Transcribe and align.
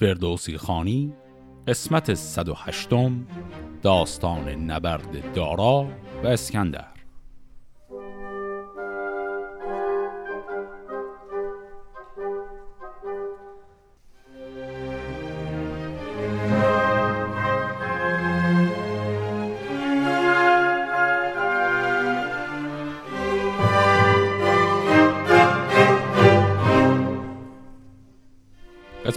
فردوسی 0.00 0.58
خانی 0.58 1.12
قسمت 1.68 2.14
108 2.14 2.88
داستان 3.82 4.48
نبرد 4.48 5.32
دارا 5.34 5.88
و 6.24 6.26
اسکندر. 6.26 6.99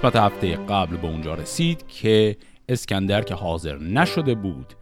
قسمت 0.04 0.16
هفته 0.16 0.56
قبل 0.56 0.98
به 0.98 1.08
اونجا 1.08 1.36
رسید 1.36 1.88
که 1.88 2.38
اسکندر 2.70 3.22
که 3.22 3.34
حاضر 3.34 3.78
نشده 3.78 4.36
بود 4.36 4.74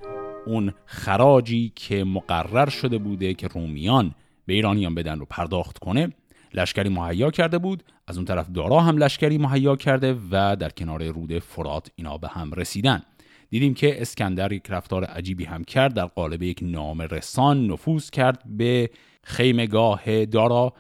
اون 0.45 0.73
خراجی 0.85 1.71
که 1.75 2.03
مقرر 2.03 2.70
شده 2.70 2.98
بوده 2.98 3.34
که 3.34 3.48
رومیان 3.48 4.15
به 4.45 4.53
ایرانیان 4.53 4.95
بدن 4.95 5.20
رو 5.20 5.26
پرداخت 5.29 5.77
کنه 5.77 6.09
لشکری 6.53 6.89
مهیا 6.89 7.31
کرده 7.31 7.57
بود. 7.57 7.84
از 8.07 8.17
اون 8.17 8.26
طرف 8.26 8.49
دارا 8.49 8.79
هم 8.79 8.98
لشکری 8.98 9.38
مهیا 9.38 9.76
کرده 9.76 10.15
و 10.31 10.55
در 10.59 10.70
کنار 10.70 11.03
رود 11.03 11.40
فرات 11.40 11.91
اینا 11.95 12.17
به 12.17 12.27
هم 12.27 12.53
رسیدن. 12.53 13.01
دیدیم 13.49 13.73
که 13.73 14.01
اسکندر 14.01 14.51
یک 14.51 14.63
رفتار 14.70 15.03
عجیبی 15.03 15.45
هم 15.45 15.63
کرد 15.63 15.93
در 15.93 16.05
قالب 16.05 16.43
یک 16.43 16.59
نام 16.62 17.01
رسان 17.01 17.67
نفوذ 17.67 18.09
کرد 18.09 18.43
به 18.45 18.90
خیمگاه 19.23 20.26
دارا 20.26 20.73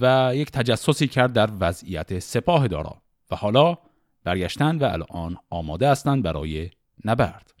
و 0.00 0.32
یک 0.34 0.50
تجسسی 0.50 1.08
کرد 1.08 1.32
در 1.32 1.50
وضعیت 1.60 2.18
سپاه 2.18 2.68
دارا. 2.68 3.03
و 3.30 3.36
حالا 3.36 3.78
برگشتن 4.24 4.78
و 4.78 4.84
الان 4.84 5.36
آماده 5.50 5.90
هستند 5.90 6.22
برای 6.22 6.70
نبرد. 7.04 7.54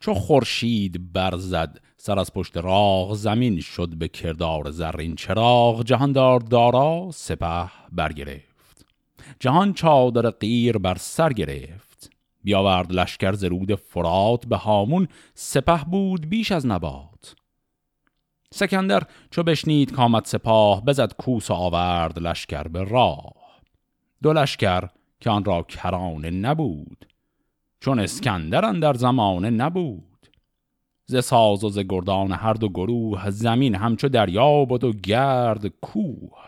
چو 0.00 0.14
خورشید 0.14 1.12
برزد 1.12 1.80
سر 1.96 2.18
از 2.18 2.32
پشت 2.32 2.56
راغ 2.56 3.14
زمین 3.14 3.60
شد 3.60 3.88
به 3.88 4.08
کردار 4.08 4.70
زرین 4.70 5.14
چراغ 5.14 5.82
جهاندار 5.84 6.40
دارا 6.40 7.10
سپه 7.12 7.70
برگرفت. 7.92 8.86
جهان 9.40 9.72
چادر 9.72 10.30
قیر 10.30 10.78
بر 10.78 10.94
سر 10.94 11.32
گرفت. 11.32 12.10
بیاورد 12.44 12.92
لشکر 12.92 13.32
زرود 13.32 13.74
فرات 13.74 14.46
به 14.46 14.56
هامون 14.56 15.08
سپه 15.34 15.84
بود 15.84 16.28
بیش 16.28 16.52
از 16.52 16.66
نبات. 16.66 17.34
سکندر 18.52 19.02
چو 19.30 19.42
بشنید 19.42 19.92
کامد 19.92 20.24
سپاه 20.24 20.84
بزد 20.84 21.12
کوس 21.12 21.50
و 21.50 21.54
آورد 21.54 22.18
لشکر 22.18 22.62
به 22.62 22.84
راه. 22.84 23.32
دو 24.22 24.32
لشکر 24.32 24.88
که 25.20 25.30
آن 25.30 25.44
را 25.44 25.62
کرانه 25.62 26.30
نبود 26.30 27.06
چون 27.80 27.98
اسکندر 27.98 28.72
در 28.72 28.94
زمانه 28.94 29.50
نبود. 29.50 30.28
ز 31.06 31.24
ساز 31.24 31.64
و 31.64 31.68
ز 31.68 31.78
گردان 31.78 32.32
هر 32.32 32.52
دو 32.52 32.68
گروه 32.68 33.30
زمین 33.30 33.74
همچو 33.74 34.08
دریا 34.08 34.64
بود 34.64 34.84
و 34.84 34.92
گرد 34.92 35.66
کوه. 35.66 36.38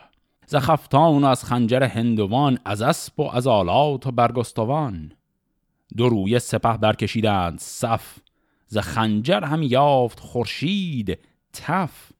ز 0.45 0.55
خفتان 0.55 1.23
و 1.23 1.27
از 1.27 1.43
خنجر 1.43 1.83
هندوان 1.83 2.59
از 2.65 2.81
اسب 2.81 3.19
و 3.19 3.29
از 3.31 3.47
آلات 3.47 4.07
و 4.07 4.11
برگستوان. 4.11 5.11
دو 5.97 6.09
روی 6.09 6.39
سپه 6.39 6.77
برکشیدند 6.77 7.59
صف 7.59 8.19
ز 8.67 8.77
خنجر 8.77 9.43
هم 9.43 9.63
یافت 9.63 10.19
خورشید 10.19 11.19
تف 11.55 12.11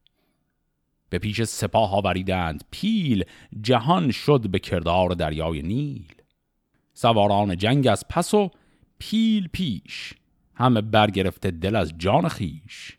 به 1.10 1.20
پیش 1.20 1.44
سپاه 1.44 1.96
آوریدند 1.96 2.64
پیل 2.72 3.24
جهان 3.62 4.12
شد 4.12 4.50
به 4.50 4.60
کردار 4.60 5.10
دریای 5.10 5.62
نیل. 5.62 6.16
سواران 6.94 7.58
جنگ 7.58 7.88
از 7.88 8.08
پس 8.10 8.34
و 8.34 8.52
پیل 9.00 9.48
پیش. 9.48 10.14
همه 10.56 10.82
برگرفته 10.82 11.52
دل 11.52 11.76
از 11.76 11.94
جان 11.98 12.28
خیش 12.28 12.98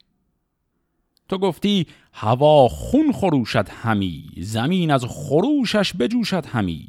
تو 1.29 1.39
گفتی 1.39 1.87
هوا 2.13 2.69
خون 2.69 3.13
خروشد 3.13 3.69
همی 3.69 4.25
زمین 4.37 4.91
از 4.91 5.05
خروشش 5.05 5.93
بجوشد 5.99 6.47
همی. 6.47 6.89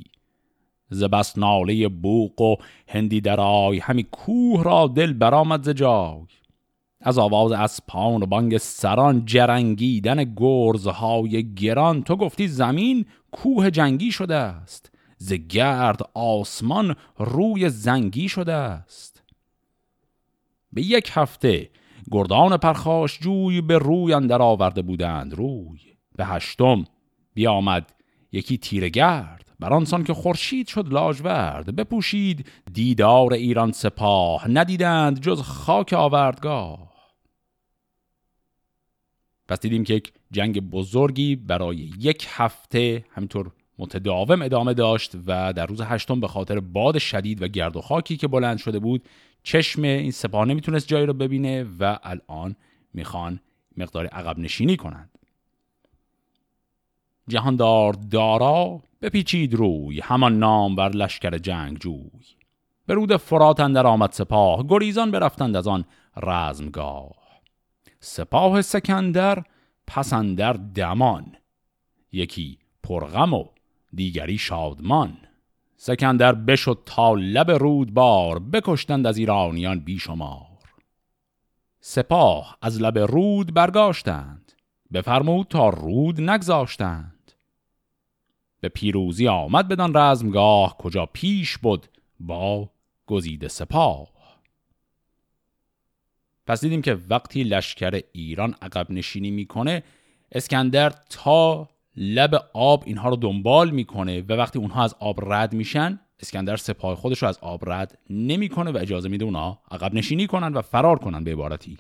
ز 0.90 1.04
بس 1.04 1.38
ناله 1.38 1.88
بوق 1.88 2.42
و 2.42 2.56
هندی 2.88 3.22
درای 3.22 3.80
همی 3.80 4.04
کوه 4.04 4.64
را 4.64 4.88
دل 4.88 5.14
برآمد 5.14 5.64
ز 5.64 5.70
جای. 5.70 6.28
از 7.02 7.18
آواز 7.18 7.52
اسپان 7.52 8.24
و 8.24 8.26
بانگ 8.26 8.58
سران 8.58 9.26
جرنگیدن 9.26 10.36
گرزهای 10.36 11.54
گران 11.54 12.04
تو 12.04 12.16
گفتی 12.16 12.48
زمین 12.48 13.06
کوه 13.32 13.70
جنگی 13.70 14.12
شده 14.12 14.36
است. 14.36 14.92
ز 15.18 15.34
گرد 15.34 16.02
آسمان 16.14 16.96
روی 17.18 17.70
زنگی 17.70 18.30
شده 18.30 18.54
است. 18.54 19.24
به 20.74 20.82
یک 20.82 21.12
هفته 21.14 21.70
گردان 22.12 22.58
پرخاش 22.58 23.20
جوی 23.20 23.62
به 23.62 23.78
روی 23.78 24.14
اندر 24.14 24.42
آورده 24.42 24.82
بودند. 24.82 25.34
روی 25.34 25.80
به 26.16 26.26
هشتم 26.26 26.84
بیامد 27.34 27.94
یکی 28.32 28.58
تیرگرد 28.58 29.47
بر 29.60 29.74
آنسان 29.74 30.04
که 30.04 30.14
خورشید 30.14 30.68
شد 30.68 30.94
لاجورد 30.94 31.76
بپوشید 31.76 32.46
دیدار 32.74 33.34
ایران 33.34 33.72
سپاه. 33.72 34.48
ندیدند 34.52 35.22
جز 35.22 35.42
خاک 35.42 35.94
آوردگاه. 35.94 36.88
پس 39.48 39.60
دیدیم 39.60 39.84
که 39.84 39.94
یک 39.94 40.14
جنگ 40.32 40.60
بزرگی 40.60 41.36
برای 41.36 41.92
یک 42.00 42.28
هفته 42.30 43.06
همینطور 43.12 43.52
متداوم 43.80 44.42
ادامه 44.42 44.74
داشت 44.74 45.16
و 45.28 45.54
در 45.54 45.66
روز 45.66 45.82
هشتم 45.82 46.20
به 46.20 46.28
خاطر 46.28 46.60
باد 46.60 46.98
شدید 46.98 47.42
و 47.42 47.48
گرد 47.48 47.78
و 47.78 47.82
خاکی 47.82 48.18
که 48.18 48.28
بلند 48.28 48.58
شده 48.58 48.80
بود 48.80 49.04
چشم 49.44 49.82
این 49.82 50.12
سپاه 50.12 50.46
نمی‌تونست 50.46 50.88
جایی 50.88 51.06
رو 51.06 51.14
ببینه 51.14 51.66
و 51.80 51.98
الان 52.04 52.56
می‌خوان 52.94 53.40
مقدار 53.78 54.06
عقب 54.06 54.40
نشینی 54.40 54.78
کنند. 54.78 55.10
جهاندار 57.28 57.94
دارا 57.94 58.82
بپیچید 59.02 59.54
روی 59.54 60.00
همان 60.00 60.40
نام 60.40 60.76
بر 60.76 60.90
لشکر 60.90 61.38
جنگ 61.38 61.78
جوی 61.78 62.38
به 62.86 62.94
رود 62.94 63.18
فرات 63.18 63.60
اندر 63.60 63.88
آمد 63.88 64.12
سپاه 64.12 64.68
گریزان 64.68 65.12
برفتند 65.12 65.56
از 65.56 65.68
آن 65.68 65.86
رزمگاه. 66.24 67.16
سپاه 68.00 68.62
سکندر 68.62 69.44
پسندر 69.88 70.54
دمان 70.54 71.36
یکی 72.12 72.58
پرغم 72.84 73.34
و 73.34 73.46
دیگری 73.94 74.38
شادمان. 74.38 75.18
سکندر 75.78 76.36
بشد 76.36 76.82
تا 76.86 77.14
لب 77.14 77.52
رودبار 77.52 78.40
بکشتند 78.40 79.08
از 79.08 79.18
ایرانیان 79.18 79.80
بیشمار. 79.80 80.48
سپاه 81.80 82.58
از 82.62 82.82
لب 82.82 82.98
رود 82.98 83.54
برگاشتند 83.54 84.52
بفرمود 84.94 85.48
تا 85.48 85.70
رود 85.70 86.22
نگذاشتند. 86.22 87.17
به 88.60 88.70
پیروزی 88.70 89.28
آمد 89.28 89.68
بدان 89.68 89.98
رزمگاه 89.98 90.78
کجا 90.78 91.06
پیش 91.06 91.58
بود 91.58 91.88
با 92.20 92.70
گزیده 93.06 93.48
سپاه. 93.48 94.08
پس 96.48 96.62
دیدیم 96.62 96.82
که 96.82 96.98
وقتی 97.10 97.44
لشکر 97.44 98.02
ایران 98.12 98.56
عقب 98.62 98.92
نشینی 98.92 99.32
می‌کنه 99.32 99.84
اسکندر 100.32 100.90
تا 101.10 101.70
لب 101.96 102.50
آب 102.54 102.84
اینها 102.86 103.10
رو 103.10 103.16
دنبال 103.16 103.70
می‌کنه 103.70 104.22
و 104.22 104.34
وقتی 104.34 104.60
اونها 104.60 104.84
از 104.84 104.96
آب 105.00 105.34
رد 105.34 105.54
میشن 105.54 106.00
اسکندر 106.20 106.56
سپاه 106.56 106.96
خودش 106.96 107.22
رو 107.22 107.28
از 107.28 107.38
آب 107.42 107.70
رد 107.70 107.98
نمی‌کنه 108.10 108.72
و 108.72 108.78
اجازه 108.78 109.10
میده 109.10 109.26
اونها 109.26 109.62
عقب 109.72 109.94
نشینی 109.94 110.28
کنن 110.28 110.54
و 110.54 110.62
فرار 110.62 111.00
کنن 111.00 111.24
به 111.24 111.32
عبارتی. 111.32 111.78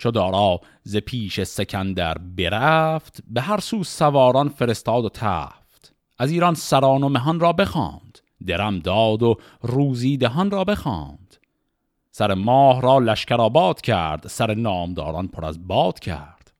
چو 0.00 0.10
دارا 0.10 0.60
ز 0.82 0.96
پیش 0.96 1.42
سکندر 1.42 2.18
برفت 2.18 3.22
به 3.28 3.40
هر 3.40 3.60
سو 3.60 3.84
سواران 3.84 4.48
فرستاد 4.48 5.04
و 5.04 5.08
تفت. 5.08 5.94
از 6.18 6.30
ایران 6.30 6.54
سران 6.54 7.02
و 7.02 7.08
مهان 7.08 7.40
را 7.40 7.52
بخواند 7.52 8.18
درم 8.46 8.78
داد 8.78 9.22
و 9.22 9.36
روزی 9.62 10.16
دهان 10.16 10.50
را 10.50 10.64
بخواند. 10.64 11.36
سر 12.10 12.34
ماه 12.34 12.82
را 12.82 12.98
لشکر 12.98 13.40
آباد 13.40 13.80
کرد 13.80 14.26
سر 14.26 14.54
نامداران 14.54 15.28
پر 15.28 15.44
از 15.44 15.66
باد 15.66 15.98
کرد. 15.98 16.52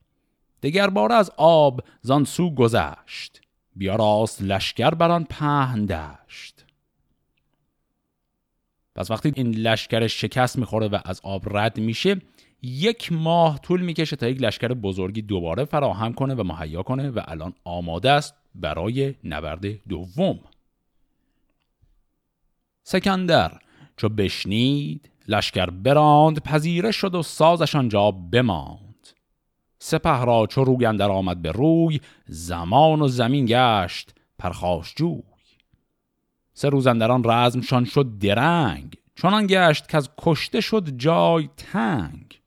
دگر 0.63 0.91
بار 0.91 1.13
از 1.13 1.31
آب 1.37 1.81
زانسو 2.03 2.55
گذشت 2.55 3.41
بیا 3.77 3.97
راست 3.97 4.43
لشکر 4.43 4.91
بران 4.91 5.25
پهن 5.25 5.85
دشت. 5.85 6.65
پس 8.95 9.11
وقتی 9.11 9.33
این 9.37 9.55
لشکر 9.55 10.07
شکست 10.07 10.59
می‌خوره 10.59 10.89
و 10.89 10.99
از 11.05 11.21
آب 11.25 11.57
رد 11.57 11.79
میشه 11.79 12.21
یک 12.63 13.13
ماه 13.13 13.59
طول 13.59 13.81
می‌کشه 13.81 14.17
تا 14.17 14.29
یک 14.29 14.43
لشکر 14.43 14.69
بزرگی 14.69 15.23
دوباره 15.23 15.65
فراهم 15.65 16.13
کنه 16.13 16.35
و 16.35 16.43
مهیا 16.43 16.83
کنه 16.83 17.11
و 17.11 17.21
الان 17.25 17.55
آماده 17.65 18.11
است 18.11 18.35
برای 18.55 19.15
نبرد 19.25 19.89
دوم. 19.89 20.41
سکندر 22.83 23.59
چو 23.97 24.09
بشنید 24.09 25.11
لشکر 25.29 25.67
براند 25.71 26.43
پذیره 26.43 26.91
شد 26.91 27.15
و 27.15 27.23
سازش 27.23 27.77
آنجا 27.77 28.11
بماند. 28.11 29.09
سپه 29.79 30.25
را 30.25 30.47
چو 30.47 30.65
روی 30.65 30.87
اندر 30.87 31.11
آمد 31.11 31.43
به 31.43 31.53
روی 31.53 32.01
زمان 32.27 33.03
و 33.03 33.09
زمین 33.09 33.47
گشت 33.49 34.15
پرخاش 34.39 34.95
جوی. 34.95 35.23
سه 36.55 36.69
روزندران 36.69 37.23
رزمشان 37.25 37.85
شد 37.85 38.19
درنگ 38.19 38.97
چنان 39.17 39.47
گشت 39.47 39.89
که 39.89 39.97
از 39.97 40.11
کشته 40.19 40.61
شد 40.61 40.97
جای 40.97 41.49
تنگ. 41.57 42.40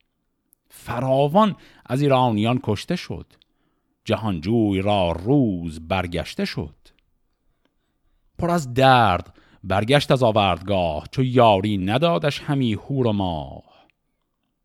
فراوان 0.84 1.56
از 1.86 2.02
ایرانیان 2.02 2.60
کشته 2.62 2.96
شد. 2.96 3.26
جهانجوی 4.04 4.82
را 4.82 5.12
روز 5.12 5.88
برگشته 5.88 6.44
شد. 6.44 6.74
پر 8.38 8.50
از 8.50 8.74
درد 8.74 9.38
برگشت 9.64 10.10
از 10.10 10.22
آوردگاه 10.22 11.06
چو 11.10 11.22
یاری 11.22 11.78
ندادش 11.78 12.40
همی 12.40 12.72
هور 12.74 13.06
و 13.06 13.12
ماه. 13.12 13.62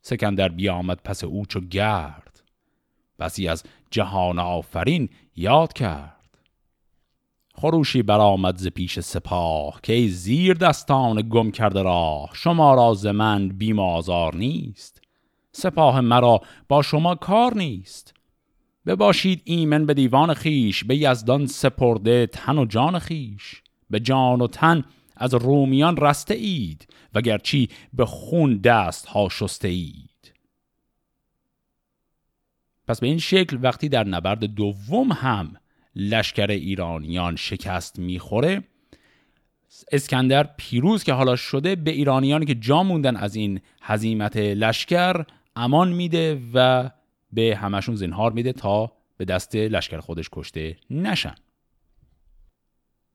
سکندر 0.02 0.50
بیامد 0.50 1.00
پس 1.04 1.24
او 1.24 1.46
چو 1.46 1.60
گرد. 1.60 2.44
بسی 3.20 3.48
از 3.48 3.64
جهان 3.92 4.40
آفرین 4.40 5.10
یاد 5.36 5.74
کرد. 5.74 6.38
خروشی 7.56 8.04
برآمد 8.04 8.58
ز 8.58 8.68
پیش 8.68 9.00
سپاه 9.00 9.80
که 9.84 10.08
زیر 10.08 10.54
دستان 10.54 11.30
گم 11.30 11.52
کرده 11.52 11.82
راه 11.82 12.30
شما 12.34 12.74
را 12.74 12.94
ز 12.94 13.06
من 13.06 13.48
بیم 13.50 13.80
آزار 13.80 14.36
نیست. 14.36 14.99
سپاه 15.52 16.02
مرا 16.02 16.42
با 16.68 16.82
شما 16.82 17.16
کار 17.16 17.58
نیست. 17.58 18.14
بباشید 18.86 19.42
ایمن 19.46 19.86
به 19.86 19.94
دیوان 19.94 20.34
خیش 20.34 20.84
به 20.84 20.98
یزدان 20.98 21.46
سپرده 21.46 22.28
تن 22.28 22.58
و 22.58 22.66
جان 22.66 23.00
خیش. 23.00 23.62
به 23.90 24.00
جان 24.00 24.42
و 24.42 24.48
تن 24.48 24.84
از 25.18 25.34
رومیان 25.34 25.98
رسته 25.98 26.34
اید 26.34 26.88
وگرچی 27.14 27.70
به 27.94 28.06
خون 28.06 28.58
دست 28.58 29.06
ها 29.06 29.30
شسته 29.30 29.68
اید. 29.68 30.34
پس 32.88 33.00
به 33.00 33.08
این 33.08 33.18
شکل 33.18 33.58
وقتی 33.62 33.90
در 33.90 34.04
نبرد 34.04 34.44
دوم 34.44 35.12
هم 35.12 35.56
لشکر 35.96 36.48
ایرانیان 36.52 37.36
شکست 37.36 38.00
می‌خوره 38.00 38.64
اسکندر 39.92 40.44
پیروز 40.44 41.04
که 41.04 41.14
حالا 41.14 41.36
شده 41.36 41.76
به 41.76 41.92
ایرانیانی 41.92 42.46
که 42.46 42.56
جا 42.56 42.84
موندن 42.84 43.16
از 43.16 43.36
این 43.36 43.62
هزیمت 43.82 44.38
لشکر 44.38 45.26
امان 45.60 45.92
میده 45.92 46.42
و 46.54 46.90
به 47.34 47.58
همشون 47.62 47.96
زنهار 47.96 48.32
میده 48.32 48.54
تا 48.54 48.92
به 49.18 49.26
دست 49.26 49.56
لشکر 49.56 50.00
خودش 50.00 50.30
کشته 50.32 50.78
نشن. 50.90 51.36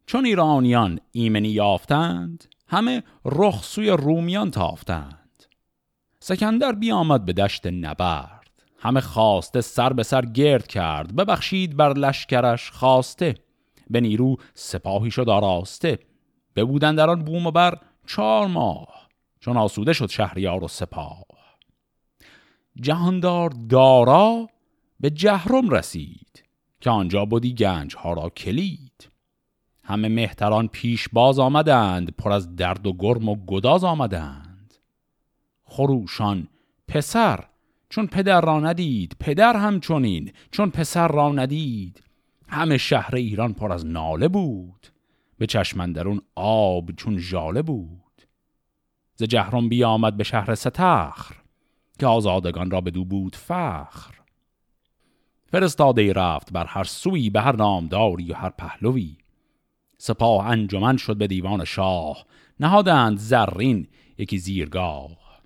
چون 0.07 0.25
ایرانیان 0.25 1.01
ایمنی 1.13 1.49
یافتند 1.49 2.45
همه 2.69 3.03
رخ 3.25 3.65
سوی 3.65 3.91
رومیان 3.91 4.51
تافتند. 4.51 5.45
سکندر 6.21 6.73
بیامد 6.73 7.25
به 7.25 7.33
دشت 7.33 7.67
نبرد. 7.67 8.51
همه 8.79 9.01
خواسته 9.01 9.61
سر 9.61 9.93
به 9.93 10.03
سر 10.03 10.25
گرد 10.25 10.67
کرد. 10.67 11.17
ببخشید 11.17 11.77
بر 11.77 11.93
لشکرش 11.93 12.71
خواسته. 12.71 13.35
به 13.91 14.01
نیرو 14.01 14.37
سپاهی 14.55 15.11
شد 15.11 15.29
آراسته 15.29 15.99
ببودن 16.57 16.95
در 16.95 17.11
آن 17.11 17.25
بوم 17.25 17.47
و 17.47 17.51
بر 17.51 17.79
چهار 18.07 18.47
ماه. 18.47 19.09
چون 19.41 19.57
آسوده 19.57 19.93
شد 19.93 20.11
شهریار 20.11 20.65
و 20.65 20.69
سپاه. 20.69 21.34
جهاندار 22.81 23.51
دارا 23.51 24.49
به 25.01 25.11
جهرم 25.11 25.71
رسید 25.71 26.45
که 26.81 26.91
آنجا 26.91 27.25
بودی 27.25 27.55
گنج 27.55 27.97
ها 27.97 28.13
را 28.13 28.31
کلید. 28.31 29.11
همه 29.83 30.09
مهتران 30.09 30.69
پیش 30.69 31.09
باز 31.13 31.39
آمدند 31.39 32.17
پر 32.17 32.33
از 32.33 32.57
درد 32.57 32.87
و 32.87 32.93
گرم 32.93 33.29
و 33.29 33.37
گداز 33.47 33.85
آمدند. 33.85 34.75
خروشان 35.65 36.49
پسر 36.89 37.45
چون 37.89 38.07
پدر 38.07 38.41
را 38.41 38.61
ندید 38.61 39.17
پدر 39.21 39.57
همچنین 39.57 40.33
چون 40.51 40.71
پسر 40.71 41.09
را 41.09 41.33
ندید. 41.33 42.03
همه 42.49 42.79
شهر 42.79 43.17
ایران 43.17 43.53
پر 43.53 43.73
از 43.73 43.87
ناله 43.87 44.29
بود 44.29 44.87
به 45.39 45.47
چشمندرون 45.47 46.21
آب 46.35 46.93
چون 46.93 47.19
ژاله 47.19 47.63
بود. 47.63 48.23
ز 49.17 49.23
جهرم 49.23 49.69
بیامد 49.69 50.17
به 50.17 50.25
شهر 50.25 50.55
ستخر 50.55 51.44
که 52.05 52.09
آزادگان 52.09 52.71
را 52.71 52.81
بدو 52.81 53.05
بود 53.05 53.37
فخر. 53.37 54.15
فرستاده 55.47 56.13
رفت 56.13 56.53
بر 56.53 56.67
هر 56.67 56.85
سوی 56.85 57.31
به 57.31 57.41
هر 57.41 57.57
نامداری 57.57 58.33
و 58.33 58.35
هر 58.35 58.51
پهلوی. 58.51 59.17
سپاه 59.99 60.47
انجمن 60.47 60.97
شد 60.97 61.17
به 61.17 61.27
دیوان 61.27 61.65
شاه. 61.65 62.25
نهادند 62.61 63.19
زرین 63.19 63.87
یکی 64.19 64.39
زیرگاه. 64.39 65.43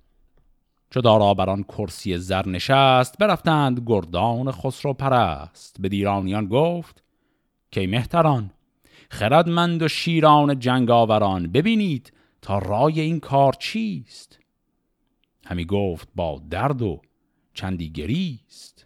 چو 0.89 1.01
دارا 1.01 1.33
بر 1.33 1.49
آن 1.49 1.63
کرسی 1.63 2.17
زر 2.17 2.47
نشست 2.47 3.17
برفتند 3.17 3.83
گردان 3.85 4.51
خسرو 4.51 4.93
پرست. 4.93 5.75
به 5.81 5.89
دیرانیان 5.89 6.47
گفت 6.47 7.03
که 7.71 7.87
مهتران 7.87 8.51
خردمند 9.09 9.81
و 9.81 9.87
شیران 9.87 10.59
جنگاوران 10.59 11.47
ببینید 11.51 12.13
تا 12.41 12.57
رای 12.57 13.01
این 13.01 13.19
کار 13.19 13.53
چیست؟ 13.53 14.39
همی 15.49 15.65
گفت 15.65 16.07
با 16.15 16.41
درد 16.49 16.81
و 16.81 17.01
چندی 17.53 17.89
گریست. 17.89 18.85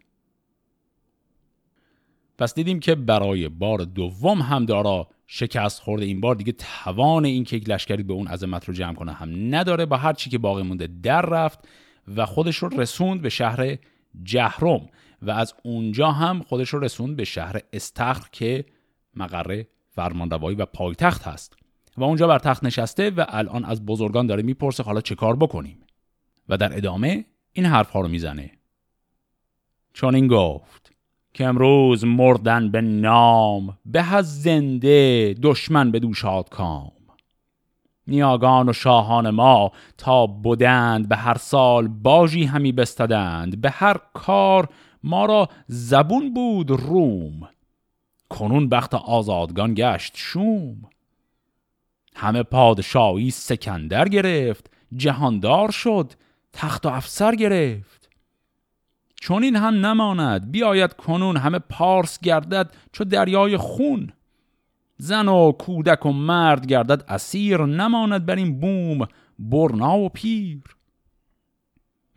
پس 2.38 2.56
دیدیم 2.56 2.80
که 2.80 2.96
برای 2.96 3.50
بار 3.50 3.78
دوم 3.78 4.42
هم 4.42 4.66
دارا 4.66 5.08
شکست 5.28 5.82
خورده. 5.82 6.06
این 6.06 6.22
بار 6.22 6.36
دیگه 6.36 6.52
توان 6.84 7.26
این 7.26 7.44
که 7.44 7.56
یک 7.56 7.70
لشکری 7.70 8.04
به 8.04 8.14
اون 8.14 8.28
عظمت 8.28 8.66
رو 8.66 8.74
جمع 8.74 8.94
کنه 8.94 9.14
هم 9.14 9.56
نداره. 9.56 9.86
با 9.86 9.98
هر 9.98 10.14
چی 10.14 10.30
که 10.30 10.38
باقی 10.38 10.64
مونده 10.64 10.88
در 11.04 11.22
رفت 11.22 11.60
و 12.16 12.26
خودش 12.26 12.56
رو 12.56 12.70
رسوند 12.70 13.22
به 13.22 13.30
شهر 13.30 13.78
جهرم. 14.24 14.90
و 15.22 15.32
از 15.32 15.54
اونجا 15.64 16.12
هم 16.12 16.42
خودش 16.42 16.70
رو 16.70 16.80
رسوند 16.80 17.16
به 17.16 17.24
شهر 17.24 17.60
استخر 17.74 18.30
که 18.32 18.66
مقر 19.16 19.64
فرمانروایی 19.90 20.58
و 20.58 20.66
پایتخت 20.66 21.24
هست. 21.24 21.58
و 21.98 22.04
اونجا 22.04 22.28
بر 22.28 22.40
تخت 22.40 22.64
نشسته 22.64 23.10
و 23.10 23.26
الان 23.28 23.66
از 23.66 23.86
بزرگان 23.86 24.28
داره 24.28 24.44
می‌پرسه 24.44 24.84
حالا 24.84 25.02
چه 25.02 25.16
کار 25.16 25.36
بکنیم؟ 25.36 25.83
و 26.50 26.58
در 26.58 26.78
ادامه 26.78 27.26
این 27.54 27.66
حرف 27.66 27.90
ها 27.90 28.02
رو 28.02 28.08
می‌زنه. 28.08 28.52
چون 29.94 30.16
این 30.16 30.28
گفت 30.28 30.92
که 31.34 31.46
امروز 31.46 32.06
مردن 32.06 32.72
به 32.72 32.82
نام 32.82 33.78
به 33.86 34.14
از 34.16 34.42
زنده 34.42 35.36
دشمن 35.42 35.92
به 35.92 36.00
دوشاد 36.00 36.50
کام 36.50 36.92
نیاگان 38.08 38.70
و 38.70 38.74
شاهان 38.74 39.30
ما 39.30 39.72
تا 39.98 40.28
بودند 40.28 41.10
به 41.10 41.16
هر 41.16 41.38
سال 41.38 41.88
باجی 41.88 42.44
همی 42.44 42.72
بستدند 42.72 43.62
به 43.62 43.70
هر 43.70 43.98
کار 44.14 44.70
ما 45.04 45.26
را 45.26 45.50
زبون 45.68 46.34
بود 46.34 46.72
روم. 46.72 47.50
کنون 48.30 48.70
بخت 48.70 48.94
آزادگان 48.94 49.74
گشت 49.74 50.14
شوم. 50.16 50.82
همه 52.16 52.44
پادشاهی 52.44 53.30
سکندر 53.30 54.10
گرفت 54.10 54.70
جهاندار 54.96 55.72
شد 55.72 56.14
تخت 56.54 56.86
و 56.86 56.90
افسر 56.90 57.36
گرفت. 57.36 58.10
چون 59.16 59.44
این 59.44 59.56
هم 59.56 59.86
نماند 59.86 60.52
بیاید 60.52 60.94
کنون 60.94 61.38
همه 61.38 61.60
پارس 61.60 62.20
گردد 62.20 62.72
چو 62.92 63.04
دریای 63.04 63.58
خون. 63.58 64.14
زن 64.98 65.28
و 65.28 65.52
کودک 65.52 66.06
و 66.06 66.12
مرد 66.12 66.66
گردد 66.66 67.06
اسیر 67.08 67.66
نماند 67.66 68.26
بر 68.26 68.36
این 68.36 68.60
بوم 68.60 69.08
برنا 69.40 69.98
و 69.98 70.10
پیر. 70.10 70.64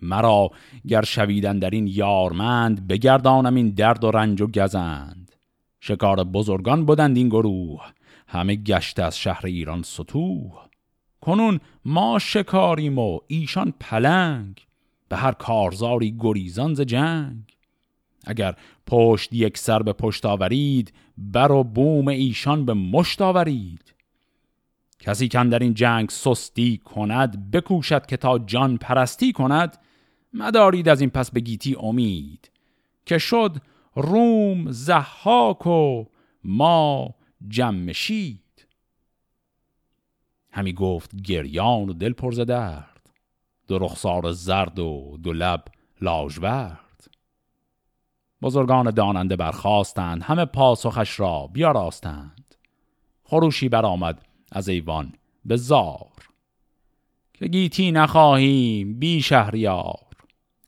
مرا 0.03 0.51
گر 0.89 1.03
شویدن 1.03 1.59
در 1.59 1.71
این 1.71 1.87
یارمند 1.87 2.87
بگردانم 2.89 3.55
این 3.55 3.71
درد 3.71 4.05
و 4.05 4.11
رنج 4.11 4.41
و 4.41 4.47
گزند. 4.47 5.33
شکار 5.81 6.25
بزرگان 6.25 6.87
بودند 6.87 7.17
این 7.17 7.29
گروه 7.29 7.83
همه 8.29 8.57
گشته 8.57 9.03
از 9.03 9.19
شهر 9.19 9.47
ایران 9.47 9.83
سطوح. 9.83 10.66
کنون 11.27 11.61
ما 11.85 12.19
شکاریم 12.19 12.99
و 12.99 13.21
ایشان 13.27 13.75
پلنگ 13.81 14.67
به 15.09 15.17
هر 15.17 15.33
کارزاری 15.33 16.17
گریزان 16.21 16.75
ز 16.75 16.81
جنگ. 16.81 17.57
اگر 18.27 18.57
پشت 18.87 19.33
یک 19.33 19.59
سر 19.59 19.83
به 19.83 19.93
پشت 19.93 20.27
آورید 20.27 20.93
بر 21.19 21.53
و 21.53 21.65
بوم 21.65 22.09
ایشان 22.09 22.65
به 22.65 22.75
مشت 22.75 23.23
آورید. 23.23 23.95
کسی 25.01 25.29
که 25.29 25.45
در 25.45 25.59
این 25.59 25.75
جنگ 25.75 26.11
سستی 26.11 26.79
کند 26.85 27.51
بکوشد 27.51 28.07
که 28.07 28.17
تا 28.17 28.39
جان 28.39 28.77
پرستی 28.77 29.33
کند 29.33 29.79
مدارید 30.33 30.89
از 30.89 31.01
این 31.01 31.11
پس 31.11 31.31
به 31.31 31.41
گیتی 31.41 31.77
امید. 31.81 32.51
که 33.07 33.19
شد 33.19 33.57
روم 33.95 34.71
زحاک 34.71 35.67
و 35.67 36.05
ما 36.45 37.15
جمشید 37.49 38.46
همی 40.57 40.73
گفت 40.73 41.23
گریان 41.23 41.89
و 41.89 41.93
دل 41.93 42.13
پر 42.13 42.31
درد 42.31 43.11
دو 43.69 43.79
رخسار 43.79 44.33
زرد 44.33 44.79
و 44.79 45.19
دو 45.23 45.33
لب 45.33 45.65
لاجورد 46.01 47.11
بزرگان 48.43 48.91
داننده 48.91 49.37
برخواستند 49.37 50.23
همه 50.23 50.45
پاسخش 50.45 51.21
را 51.21 51.47
بیاراستند. 51.53 52.55
خروشی 53.25 53.69
برآمد 53.69 54.27
از 54.53 54.69
ایوان 54.69 55.13
به 55.45 55.57
زار. 55.57 56.29
که 57.35 57.47
گیتی 57.47 57.93
نخواهیم 57.93 58.99
بی 58.99 59.23
شهریار. 59.23 60.07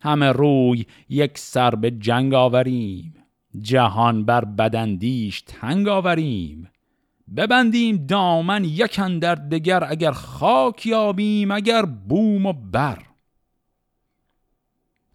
همه 0.00 0.32
روی 0.32 0.86
یک 1.08 1.38
سر 1.38 1.74
به 1.74 1.90
جنگ 1.90 2.34
آوریم 2.34 3.14
جهان 3.60 4.24
بر 4.24 4.44
بدندیش 4.44 5.40
تنگ 5.40 5.88
آوریم. 5.88 6.70
ببندیم 7.36 8.06
دامن 8.06 8.64
یکن 8.64 9.18
در 9.18 9.34
دگر 9.34 9.84
اگر 9.84 10.12
خاک 10.12 10.86
یابیم 10.86 11.50
اگر 11.50 11.82
بوم 11.82 12.46
و 12.46 12.52
بر. 12.52 12.98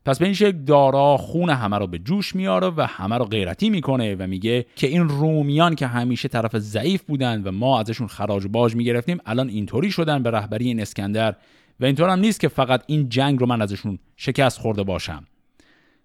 پس 0.06 0.20
به 0.20 0.26
این 0.26 0.34
شکل 0.34 0.58
دارا 0.58 1.18
خون 1.18 1.50
همه 1.50 1.78
رو 1.78 1.88
به 1.88 2.00
جوش 2.00 2.36
میاره 2.36 2.68
و 2.68 2.82
همه 2.90 3.18
رو 3.18 3.26
غیرتی 3.26 3.70
می‌کنه 3.70 4.16
و 4.16 4.28
میگه 4.28 4.66
که 4.76 4.88
این 4.88 5.10
رومیان 5.10 5.76
که 5.76 5.88
همیشه 5.88 6.28
طرف 6.28 6.58
ضعیف 6.58 7.04
بودن 7.04 7.44
و 7.44 7.52
ما 7.52 7.80
ازشون 7.80 8.08
خراج 8.08 8.48
باج 8.48 8.76
می‌گرفتیم 8.76 9.18
الان 9.26 9.50
اینطوری 9.50 9.92
شدن 9.92 10.24
به 10.24 10.32
رهبری 10.32 10.66
این 10.66 10.80
اسکندر 10.80 11.36
و 11.80 11.86
اینطور 11.86 12.10
هم 12.10 12.20
نیست 12.20 12.40
که 12.40 12.48
فقط 12.48 12.84
این 12.88 13.10
جنگ 13.10 13.40
رو 13.40 13.46
من 13.46 13.62
ازشون 13.62 14.00
شکست 14.18 14.60
خورده 14.60 14.84
باشم. 14.84 15.26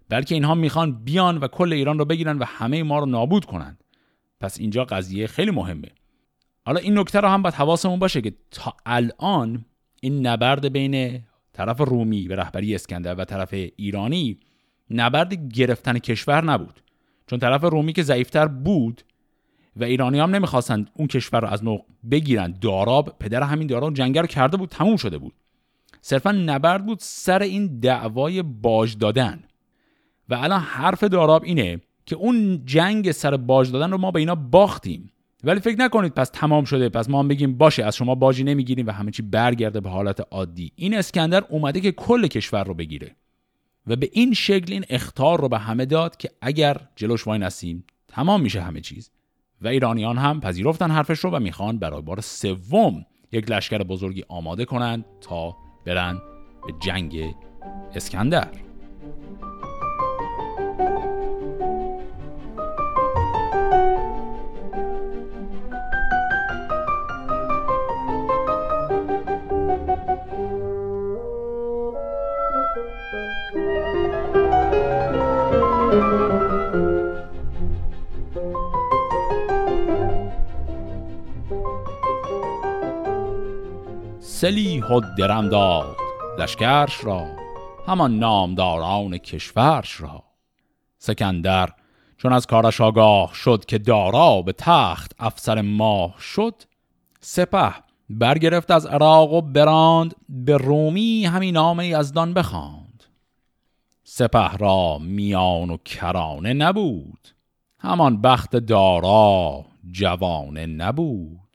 بلکه 0.09 0.35
اینها 0.35 0.55
می‌خوان 0.55 1.03
بیان 1.03 1.37
و 1.37 1.47
کل 1.47 1.73
ایران 1.73 1.99
رو 1.99 2.05
بگیرن 2.05 2.37
و 2.37 2.43
همه 2.47 2.83
ما 2.83 2.99
رو 2.99 3.05
نابود 3.05 3.45
کنن. 3.45 3.77
پس 4.39 4.59
اینجا 4.59 4.85
قضیه 4.85 5.27
خیلی 5.27 5.51
مهمه. 5.51 5.87
حالا 6.69 6.79
این 6.79 6.99
نکته 6.99 7.19
رو 7.19 7.27
هم 7.27 7.41
باید 7.41 7.55
حواسمون 7.55 7.99
باشه 7.99 8.21
که 8.21 8.33
تا 8.51 8.73
الان 8.85 9.65
این 10.01 10.27
نبرد 10.27 10.73
بین 10.73 11.23
طرف 11.53 11.81
رومی 11.81 12.27
به 12.27 12.35
رهبری 12.35 12.75
اسکندر 12.75 13.15
و 13.15 13.25
طرف 13.25 13.53
ایرانی 13.53 14.39
نبرد 14.91 15.53
گرفتن 15.53 15.99
کشور 15.99 16.43
نبود. 16.43 16.79
چون 17.27 17.39
طرف 17.39 17.63
رومی 17.63 17.93
که 17.93 18.03
ضعیفتر 18.03 18.47
بود 18.47 19.01
و 19.75 19.83
ایرانی 19.83 20.19
هم 20.19 20.35
نمی‌خواستند 20.35 20.89
اون 20.93 21.07
کشور 21.07 21.39
رو 21.39 21.47
از 21.47 21.63
نو 21.63 21.77
بگیرن 22.11 22.55
داراب 22.61 23.15
پدر 23.19 23.43
همین 23.43 23.67
داراب 23.67 23.93
جنگ 23.93 24.17
رو 24.17 24.27
کرده 24.27 24.57
بود 24.57 24.69
تموم 24.69 24.97
شده 24.97 25.17
بود. 25.17 25.33
صرفا 26.01 26.31
نبرد 26.31 26.85
بود 26.85 26.97
سر 27.01 27.41
این 27.41 27.79
دعوای 27.79 28.41
باج 28.43 28.97
دادن. 28.97 29.43
و 30.29 30.33
الان 30.33 30.61
حرف 30.61 31.03
داراب 31.03 31.43
اینه 31.43 31.81
که 32.05 32.15
اون 32.15 32.65
جنگ 32.65 33.11
سر 33.11 33.37
باج 33.37 33.71
دادن 33.71 33.91
رو 33.91 33.97
ما 33.97 34.11
به 34.11 34.19
اینا 34.19 34.35
باختیم. 34.35 35.11
ولی 35.43 35.59
فکر 35.59 35.79
نکنید 35.79 36.13
پس 36.13 36.29
تمام 36.33 36.63
شده 36.63 36.89
پس 36.89 37.09
ما 37.09 37.19
هم 37.19 37.27
بگیم 37.27 37.57
باشه 37.57 37.83
از 37.83 37.95
شما 37.95 38.15
باجی 38.15 38.43
نمی‌گیریم 38.43 38.87
و 38.87 38.91
همه 38.91 39.11
چی 39.11 39.21
برگرده 39.21 39.79
به 39.79 39.89
حالت 39.89 40.27
عادی. 40.31 40.71
این 40.75 40.97
اسکندر 40.97 41.43
اومده 41.49 41.81
که 41.81 41.91
کل 41.91 42.27
کشور 42.27 42.63
رو 42.63 42.73
بگیره 42.73 43.15
و 43.87 43.95
به 43.95 44.09
این 44.13 44.33
شکل 44.33 44.73
این 44.73 44.85
اختار 44.89 45.41
رو 45.41 45.49
به 45.49 45.57
همه 45.57 45.85
داد 45.85 46.17
که 46.17 46.29
اگر 46.41 46.77
جلوش 46.95 47.27
وای 47.27 47.39
نسیم 47.39 47.83
تمام 48.07 48.41
میشه 48.41 48.61
همه 48.61 48.81
چیز. 48.81 49.11
و 49.61 49.67
ایرانیان 49.67 50.17
هم 50.17 50.39
پذیرفتن 50.41 50.91
حرفش 50.91 51.19
رو 51.19 51.29
و 51.29 51.39
می‌خوان 51.39 51.79
برای 51.79 52.01
بار 52.01 52.21
سوم 52.21 53.05
یک 53.31 53.51
لشکر 53.51 53.77
بزرگی 53.77 54.23
آماده 54.27 54.65
کنند 54.65 55.05
تا 55.21 55.55
برن 55.85 56.21
به 56.67 56.73
جنگ 56.79 57.35
اسکندر. 57.95 58.68
سلیح 84.39 84.85
و 84.85 85.01
درم 85.17 85.49
داد 85.49 85.95
لشکرش 86.37 87.03
را 87.03 87.27
همان 87.87 88.19
نامداران 88.19 89.17
کشورش 89.17 90.01
را. 90.01 90.23
سکندر 90.97 91.69
چون 92.17 92.33
از 92.33 92.47
کارش 92.47 92.81
آگاه 92.81 93.33
شد 93.33 93.65
که 93.65 93.77
دارا 93.77 94.41
به 94.41 94.53
تخت 94.53 95.11
افسر 95.19 95.61
ماه 95.61 96.15
شد 96.19 96.53
سپه 97.19 97.73
برگرفت 98.09 98.71
از 98.71 98.85
عراق 98.85 99.33
و 99.33 99.41
براند 99.41 100.15
به 100.29 100.57
رومی 100.57 101.25
همین 101.25 101.53
نام 101.53 101.81
یزدان 101.81 102.33
بخواند. 102.33 103.03
سپه 104.03 104.57
را 104.57 104.97
میان 104.97 105.69
و 105.69 105.77
کرانه 105.77 106.53
نبود 106.53 107.27
همان 107.79 108.21
بخت 108.21 108.55
دارا 108.55 109.65
جوانه 109.91 110.65
نبود. 110.65 111.48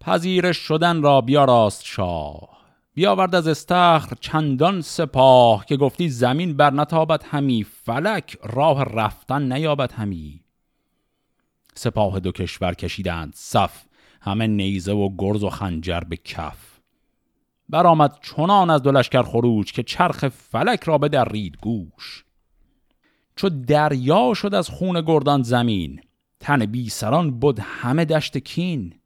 پذیرش 0.00 0.56
شدن 0.56 1.02
را 1.02 1.20
بیاراست 1.20 1.84
شاه. 1.84 2.60
بیاورد 2.94 3.34
از 3.34 3.48
استخر 3.48 4.16
چندان 4.20 4.80
سپاه 4.80 5.66
که 5.66 5.76
گفتی 5.76 6.08
زمین 6.08 6.56
بر 6.56 6.72
نتابت 6.72 7.24
همی 7.24 7.64
فلک 7.64 8.36
راه 8.42 8.84
رفتن 8.84 9.52
نیابد 9.52 9.92
همی. 9.92 10.44
سپاه 11.74 12.20
دو 12.20 12.32
کشور 12.32 12.74
کشیدند 12.74 13.32
صف 13.36 13.84
همه 14.20 14.46
نیزه 14.46 14.92
و 14.92 15.08
گرز 15.18 15.44
و 15.44 15.50
خنجر 15.50 16.00
به 16.00 16.16
کف. 16.16 16.80
برآمد 17.68 18.18
چنان 18.22 18.70
از 18.70 18.82
دو 18.82 18.92
لشکر 18.92 19.22
خروج 19.22 19.72
که 19.72 19.82
چرخ 19.82 20.28
فلک 20.28 20.84
را 20.84 20.98
بدرید 20.98 21.56
گوش. 21.56 22.24
چو 23.36 23.48
دریا 23.48 24.34
شد 24.34 24.54
از 24.54 24.68
خون 24.68 25.00
گردان 25.00 25.42
زمین 25.42 26.00
تن 26.40 26.66
بی 26.66 26.88
سران 26.88 27.30
بود 27.30 27.60
همه 27.60 28.04
دشت 28.04 28.38
کین. 28.38 28.99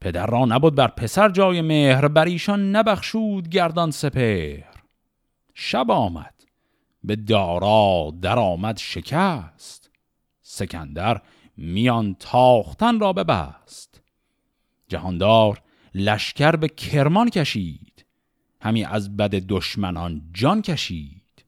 پدر 0.00 0.26
را 0.26 0.44
نبود 0.44 0.74
بر 0.74 0.88
پسر 0.88 1.28
جای 1.28 1.60
مهر 1.60 2.08
بر 2.08 2.24
ایشان 2.24 2.76
نبخشود 2.76 3.48
گردان 3.48 3.90
سپر 3.90 4.60
شب 5.54 5.90
آمد 5.90 6.34
به 7.04 7.16
دارا 7.16 8.12
در 8.22 8.38
آمد 8.38 8.76
شکست 8.76 9.90
سکندر 10.42 11.22
میان 11.56 12.16
تاختن 12.18 13.00
را 13.00 13.12
ببست. 13.12 14.00
جهاندار 14.88 15.62
لشکر 15.94 16.56
به 16.56 16.68
کرمان 16.68 17.30
کشید 17.30 18.06
همی 18.60 18.84
از 18.84 19.16
بد 19.16 19.30
دشمنان 19.30 20.30
جان 20.32 20.62
کشید. 20.62 21.44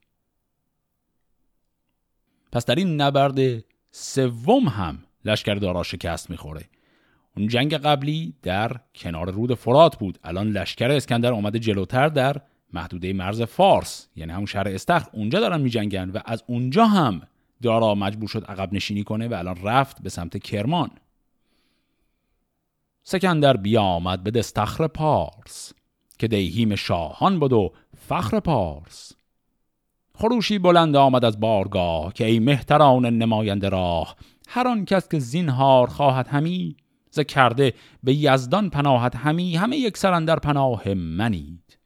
پس 2.53 2.67
در 2.67 2.75
این 2.75 3.01
نبرد 3.01 3.65
سوم 3.91 4.69
هم 4.69 5.05
لشکر 5.25 5.55
دارا 5.55 5.83
شکست 5.83 6.31
می‌خوره. 6.31 6.69
اون 7.37 7.49
جنگ 7.49 7.75
قبلی 7.75 8.35
در 8.43 8.77
کنار 8.95 9.31
رود 9.31 9.55
فرات 9.55 9.97
بود. 9.97 10.19
الان 10.25 10.51
لشکر 10.51 10.91
اسکندر 10.91 11.33
آمده 11.33 11.59
جلوتر 11.59 12.09
در 12.09 12.37
محدوده 12.73 13.13
مرز 13.13 13.43
فارس 13.43 14.09
یعنی 14.17 14.33
همون 14.33 14.47
شهر 14.47 14.69
استخر. 14.69 15.09
اونجا 15.13 15.41
دارن 15.41 15.61
میجنگن 15.61 16.11
و 16.11 16.19
از 16.25 16.45
اونجا 16.47 16.87
هم 16.87 17.23
دارا 17.63 17.95
مجبور 17.95 18.29
شد 18.29 18.45
عقب 18.45 18.73
نشینی 18.73 19.05
کنه 19.05 19.29
و 19.29 19.35
الان 19.35 19.57
رفت 19.63 20.03
به 20.03 20.09
سمت 20.09 20.39
کرمان. 20.39 20.91
سکندر 23.03 23.57
بیامد 23.57 24.23
به 24.23 24.31
دستخر 24.31 24.87
پارس 24.87 25.73
که 26.19 26.29
دیهیم 26.29 26.75
شاهان 26.75 27.39
بود 27.39 27.53
و 27.53 27.73
فخر 28.09 28.41
پارس. 28.41 29.13
خروشی 30.15 30.59
بلند 30.59 30.97
آمد 30.97 31.25
از 31.25 31.41
بارگاه 31.41 32.13
که 32.13 32.25
ای 32.25 32.39
مهتران 32.39 33.07
نماینده 33.07 33.69
راه 33.69 34.17
هر 34.49 34.69
آن 34.69 34.85
کس 34.85 35.09
که 35.09 35.19
زینهار 35.19 35.87
خواهد 35.87 36.29
همی 36.29 36.77
ز 37.11 37.21
کرده 37.21 37.75
به 38.03 38.15
یزدان 38.15 38.71
پناهت 38.71 39.17
همی 39.17 39.57
همه 39.57 39.77
یک 39.77 39.97
سرندر 39.97 40.37
پناه 40.37 40.95
منید 40.95 41.79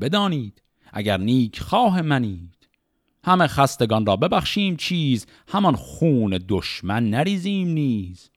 بدانید 0.00 0.62
اگر 0.92 1.16
نیک 1.16 1.60
خواه 1.60 2.02
منید 2.02 2.68
همه 3.24 3.46
خستگان 3.46 4.06
را 4.06 4.16
ببخشیم 4.16 4.76
چیز 4.76 5.26
همان 5.48 5.76
خون 5.76 6.40
دشمن 6.48 7.10
نریزیم 7.10 7.68
نیز. 7.68 8.30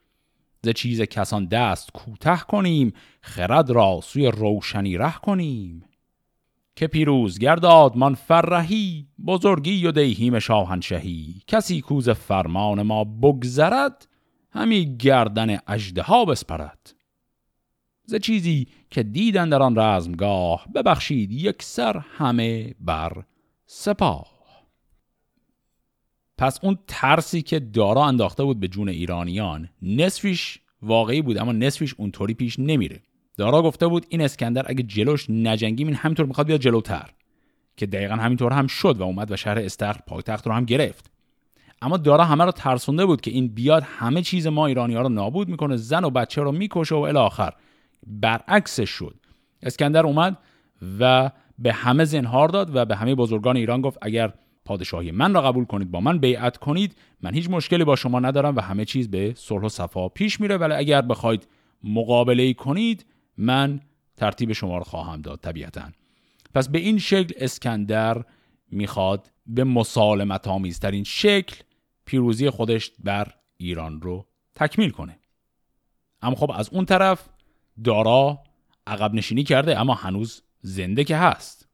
ز 0.62 0.69
چیز 0.69 1.01
کسان 1.01 1.45
دست 1.45 1.91
کوته 1.91 2.38
کنیم 2.38 2.93
خرد 3.22 3.69
را 3.69 4.00
سوی 4.03 4.27
روشنی 4.27 4.98
ره 4.98 5.13
کنیم. 5.13 5.83
که 6.75 6.88
پیروز 6.88 7.39
گرداد 7.39 7.98
من 7.98 8.13
فرهی 8.13 9.07
بزرگی 9.27 9.88
و 9.88 9.91
دیهیم 9.91 10.39
شاهنشهی. 10.39 11.41
کسی 11.48 11.81
کوز 11.81 12.10
فرمان 12.10 12.81
ما 12.81 13.03
بگذرد 13.03 14.07
همی 14.53 14.98
گردن 14.98 15.57
اجده 15.67 16.25
بسپرد. 16.27 16.95
ز 18.05 18.15
چیزی 18.15 18.67
که 18.89 19.03
دیدن 19.03 19.50
در 19.50 19.62
آن 19.62 19.79
رزمگاه 19.79 20.67
ببخشید 20.75 21.31
یک 21.31 21.63
سر 21.63 21.98
همه 21.98 22.75
بر 22.79 23.24
سپاه. 23.65 24.33
پس 26.38 26.60
اون 26.63 26.77
ترسی 26.88 27.41
که 27.41 27.60
دارا 27.60 28.05
انداخته 28.05 28.43
بود 28.43 28.60
به 28.60 28.67
جون 28.67 28.89
ایرانیان 28.89 29.69
نصفش 29.81 30.60
واقعی 30.81 31.22
بود 31.22 31.38
اما 31.38 31.51
نصفش 31.51 31.93
اونطوری 31.98 32.33
پیش 32.33 32.60
نمیره. 32.60 33.01
دارا 33.38 33.62
گفته 33.62 33.88
بود 33.88 34.05
این 34.10 34.22
اسکندر 34.22 34.65
اگه 34.67 34.83
جلوش 34.83 35.29
نجنگیم 35.29 35.88
این 35.88 35.95
همینطور 35.95 36.25
می‌خواد 36.25 36.48
بیاد 36.48 36.60
جلوتر 36.60 37.10
که 37.77 37.86
دقیقا 37.86 38.15
همینطور 38.15 38.53
هم 38.53 38.67
شد 38.67 38.98
و 38.98 39.03
اومد 39.03 39.31
و 39.31 39.36
شهر 39.36 39.60
استخر 39.60 40.01
پایتخت 40.07 40.48
رو 40.48 40.53
هم 40.53 40.65
گرفت. 40.65 41.12
اما 41.84 41.98
دارا 41.98 42.24
همه 42.24 42.44
رو 42.44 42.52
ترسونده 42.52 43.06
بود 43.06 43.22
که 43.22 43.32
این 43.32 43.48
بیاد 43.48 43.84
همه 43.84 44.22
چیز 44.22 44.48
ما 44.48 44.66
ایرانی 44.66 44.96
ها 44.96 45.02
رو 45.02 45.10
نابود 45.10 45.50
می‌کنه 45.50 45.75
زن 45.75 46.04
و 46.04 46.10
بچه 46.10 46.42
رو 46.42 46.52
می‌کشه 46.52 46.96
و 46.96 47.00
الاخر. 47.00 47.54
برعکسش 48.08 48.90
شد. 48.90 49.16
اسکندر 49.62 50.06
اومد 50.06 50.38
و 51.00 51.32
به 51.60 51.74
همه 51.74 52.06
زنهار 52.06 52.48
داد 52.48 52.75
و 52.75 52.86
به 52.86 52.96
همه 52.96 53.16
بزرگان 53.16 53.58
ایران 53.58 53.82
گفت 53.82 53.98
اگر 54.02 54.34
پادشاهی 54.66 55.12
من 55.12 55.34
را 55.34 55.42
قبول 55.42 55.66
کنید 55.66 55.92
با 55.92 56.00
من 56.00 56.18
بیعت 56.18 56.58
کنید 56.58 56.96
من 57.22 57.34
هیچ 57.34 57.50
مشکلی 57.50 57.84
با 57.84 57.96
شما 57.96 58.20
ندارم 58.20 58.56
و 58.56 58.60
همه 58.60 58.86
چیز 58.86 59.12
به 59.12 59.34
صلح 59.38 59.63
و 59.63 59.70
صفا 59.70 60.10
پیش 60.10 60.42
میره. 60.42 60.58
ولی 60.58 60.74
اگر 60.74 61.02
بخواید 61.02 61.48
مقابله 61.84 62.54
کنید 62.54 63.06
من 63.38 63.80
ترتیب 64.18 64.52
شما 64.52 64.78
رو 64.78 64.84
خواهم 64.84 65.22
داد 65.22 65.40
طبیعتا. 65.40 65.84
پس 66.56 66.70
به 66.70 66.80
این 66.80 66.98
شکل 66.98 67.34
اسکندر 67.38 68.24
می‌خواد 68.72 69.32
به 69.48 69.63
مسالمت 69.63 70.48
آمیزترین 70.48 71.04
شکل 71.04 71.56
پیروزی 72.05 72.50
خودش 72.50 72.91
بر 73.00 73.33
ایران 73.57 74.01
رو 74.01 74.25
تکمیل 74.55 74.89
کنه. 74.89 75.19
اما 76.22 76.36
خب 76.36 76.51
از 76.51 76.69
اون 76.69 76.86
طرف 76.86 77.29
دارا 77.83 78.39
عقب 78.88 79.13
نشینی 79.13 79.43
کرده 79.43 79.79
اما 79.79 79.93
هنوز 79.93 80.41
زنده 80.62 81.03
که 81.03 81.17
هست. 81.17 81.67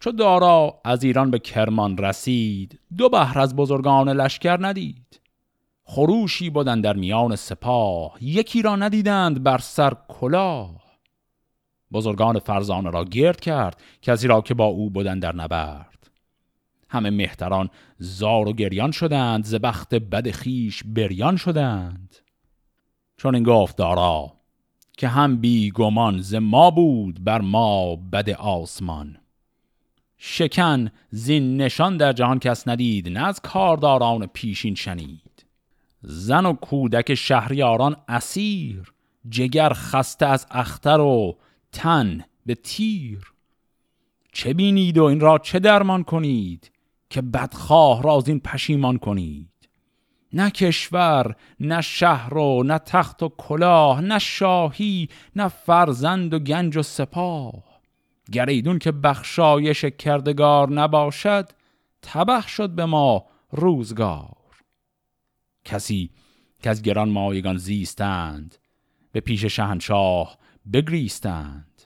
چو 0.00 0.12
دارا 0.12 0.80
از 0.84 1.04
ایران 1.04 1.30
به 1.30 1.38
کرمان 1.38 1.98
رسید 1.98 2.80
دو 2.96 3.08
بهر 3.08 3.38
از 3.38 3.56
بزرگان 3.56 4.08
لشکر 4.08 4.66
ندید. 4.66 5.20
خروشی 5.84 6.50
بودن 6.50 6.80
در 6.80 6.96
میان 6.96 7.36
سپاه 7.36 8.16
یکی 8.20 8.62
را 8.62 8.76
ندیدند 8.76 9.42
بر 9.42 9.58
سر 9.58 9.96
کلاه. 10.08 10.84
بزرگان 11.92 12.38
فرزانه 12.38 12.90
را 12.90 13.04
گرد 13.04 13.40
کرد 13.40 13.82
کسی 14.02 14.26
را 14.26 14.40
که 14.40 14.54
با 14.54 14.64
او 14.64 14.90
بودن 14.90 15.18
در 15.18 15.34
نبرد. 15.34 16.03
همه 16.88 17.10
مهتران 17.10 17.70
زار 17.98 18.48
و 18.48 18.52
گریان 18.52 18.90
شدند 18.90 19.44
ز 19.44 19.54
بخت 19.54 19.94
بد 19.94 20.30
خیش 20.30 20.82
بریان 20.86 21.36
شدند. 21.36 22.16
چون 23.16 23.34
این 23.34 23.44
گفت 23.44 23.76
دارا 23.76 24.32
که 24.92 25.08
هم 25.08 25.36
بی 25.36 25.70
گمان 25.70 26.20
ز 26.20 26.34
ما 26.34 26.70
بود 26.70 27.24
بر 27.24 27.40
ما 27.40 27.96
بد 27.96 28.30
آسمان. 28.30 29.16
شکن 30.18 30.90
زین 31.10 31.56
نشان 31.56 31.96
در 31.96 32.12
جهان 32.12 32.38
کس 32.38 32.68
ندید 32.68 33.08
نه 33.08 33.26
از 33.26 33.40
کارداران 33.40 34.26
پیشین 34.26 34.74
شنید. 34.74 35.46
زن 36.02 36.46
و 36.46 36.52
کودک 36.52 37.14
شهریاران 37.14 37.96
اسیر 38.08 38.92
جگر 39.28 39.72
خسته 39.72 40.26
از 40.26 40.46
اختر 40.50 41.00
و 41.00 41.38
تن 41.72 42.24
به 42.46 42.54
تیر. 42.54 43.32
چه 44.32 44.54
بینید 44.54 44.98
و 44.98 45.04
این 45.04 45.20
را 45.20 45.38
چه 45.38 45.58
درمان 45.58 46.04
کنید؟ 46.04 46.70
که 47.14 47.22
بدخواه 47.22 48.02
را 48.02 48.16
از 48.16 48.28
این 48.28 48.40
پشیمان 48.40 48.98
کنید. 48.98 49.68
نه 50.32 50.50
کشور 50.50 51.36
نه 51.60 51.80
شهر 51.80 52.34
و 52.38 52.62
نه 52.62 52.78
تخت 52.78 53.22
و 53.22 53.28
کلاه 53.28 54.00
نه 54.00 54.18
شاهی 54.18 55.08
نه 55.36 55.48
فرزند 55.48 56.34
و 56.34 56.38
گنج 56.38 56.76
و 56.76 56.82
سپاه. 56.82 57.80
گریدون 58.32 58.78
که 58.78 58.92
بخشایش 58.92 59.84
کردگار 59.84 60.70
نباشد 60.70 61.50
تبخ 62.02 62.48
شد 62.48 62.70
به 62.70 62.84
ما 62.84 63.24
روزگار. 63.50 64.36
کسی 65.64 66.10
که 66.62 66.70
از 66.70 66.82
گران 66.82 67.08
مایگان 67.08 67.56
زیستند 67.56 68.56
به 69.12 69.20
پیش 69.20 69.44
شهنشاه 69.44 70.38
بگریستند. 70.72 71.82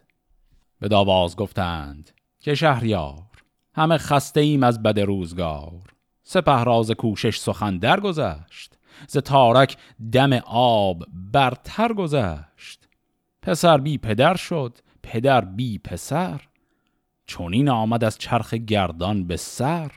به 0.81 0.89
داواز 0.89 1.37
گفتند 1.37 2.11
که 2.41 2.55
شهریار 2.55 3.28
همه 3.79 3.99
خسته 3.99 4.41
ایم 4.41 4.63
از 4.63 4.83
بد 4.83 5.01
روزگار. 5.01 5.83
سپه 6.23 6.65
راز 6.65 6.91
کوشش 6.91 7.39
سخن 7.39 7.79
درگذشت 7.79 8.79
ز 9.09 9.19
تارک 9.19 9.77
دم 10.13 10.33
آب 10.47 11.05
برتر 11.33 11.93
گذشت. 11.93 12.89
پسر 13.43 13.79
بی 13.79 13.99
پدر 13.99 14.37
شد 14.37 14.79
پدر 15.03 15.45
بی 15.45 15.79
پسر. 15.79 16.41
چونین 17.27 17.69
آمد 17.69 18.05
از 18.05 18.19
چرخ 18.19 18.55
گردان 18.55 19.27
به 19.27 19.37
سر. 19.37 19.93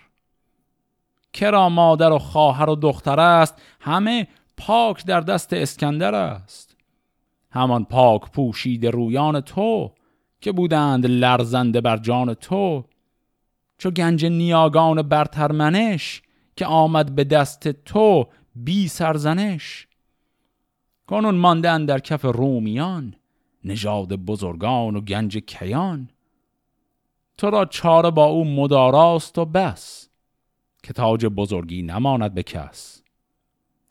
کرا 1.33 1.69
مادر 1.69 2.11
و 2.11 2.19
خواهر 2.19 2.69
و 2.69 2.75
دختر 2.75 3.19
است 3.19 3.61
همه 3.79 4.27
پاک 4.57 5.05
در 5.05 5.21
دست 5.21 5.53
اسکندر 5.53 6.15
است. 6.15 6.77
همان 7.51 7.85
پاک 7.85 8.31
پوشید 8.31 8.85
رویان 8.85 9.41
تو 9.41 9.91
که 10.41 10.51
بودند 10.51 11.05
لرزنده 11.05 11.81
بر 11.81 11.97
جان 11.97 12.33
تو 12.33 12.85
چو 13.81 13.91
گنج 13.91 14.25
نیاگان 14.25 15.01
برترمنش 15.01 16.21
که 16.55 16.65
آمد 16.65 17.15
به 17.15 17.23
دست 17.23 17.67
تو 17.67 18.27
بی 18.55 18.87
سرزنش. 18.87 19.87
کنون 21.07 21.35
ماندن 21.35 21.85
در 21.85 21.99
کف 21.99 22.25
رومیان 22.25 23.15
نژاد 23.63 24.13
بزرگان 24.13 24.95
و 24.95 25.01
گنج 25.01 25.37
کیان. 25.37 26.09
تو 27.37 27.49
را 27.49 27.65
چاره 27.65 28.11
با 28.11 28.25
او 28.25 28.45
مداراست 28.45 29.37
و 29.37 29.45
بس 29.45 30.09
که 30.83 30.93
تاج 30.93 31.25
بزرگی 31.25 31.81
نماند 31.81 32.33
به 32.33 32.43
کس. 32.43 33.03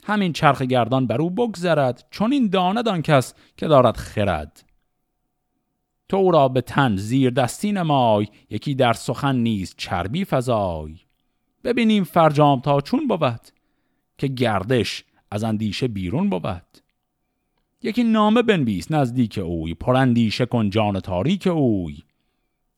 همین 0.04 0.32
چرخ 0.32 0.62
گردان 0.62 1.06
بر 1.06 1.20
او 1.20 1.30
بگذرد 1.30 2.06
چون 2.10 2.32
این 2.32 2.48
داند 2.48 2.88
آن 2.88 3.02
کس 3.02 3.34
که 3.56 3.66
دارد 3.66 3.96
خرد. 3.96 4.69
تو 6.10 6.30
را 6.30 6.48
به 6.48 6.60
تن 6.60 6.96
زیر 6.96 7.30
دستی 7.30 7.72
نمای 7.72 8.26
یکی 8.50 8.74
در 8.74 8.92
سخن 8.92 9.36
نیست 9.36 9.74
چربی 9.76 10.24
فضای 10.24 10.96
ببینیم 11.64 12.04
فرجام 12.04 12.60
تا 12.60 12.80
چون 12.80 13.08
بود 13.08 13.40
که 14.18 14.26
گردش 14.26 15.04
از 15.30 15.44
اندیشه 15.44 15.88
بیرون 15.88 16.30
بود. 16.30 16.78
یکی 17.82 18.04
نامه 18.04 18.42
بنویس 18.42 18.90
نزدیک 18.90 19.38
اوی 19.38 19.74
پراندیشه 19.74 20.46
کن 20.46 20.70
جان 20.70 21.00
تاریک 21.00 21.46
اوی. 21.46 22.02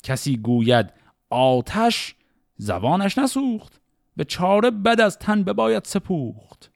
کسی 0.02 0.36
گوید 0.36 0.92
آتش 1.30 2.14
زبانش 2.56 3.18
نسوخت 3.18 3.80
به 4.16 4.24
چاره 4.24 4.70
بد 4.70 5.00
از 5.00 5.18
تن 5.18 5.42
بباید 5.42 5.84
سپوخت. 5.84 6.72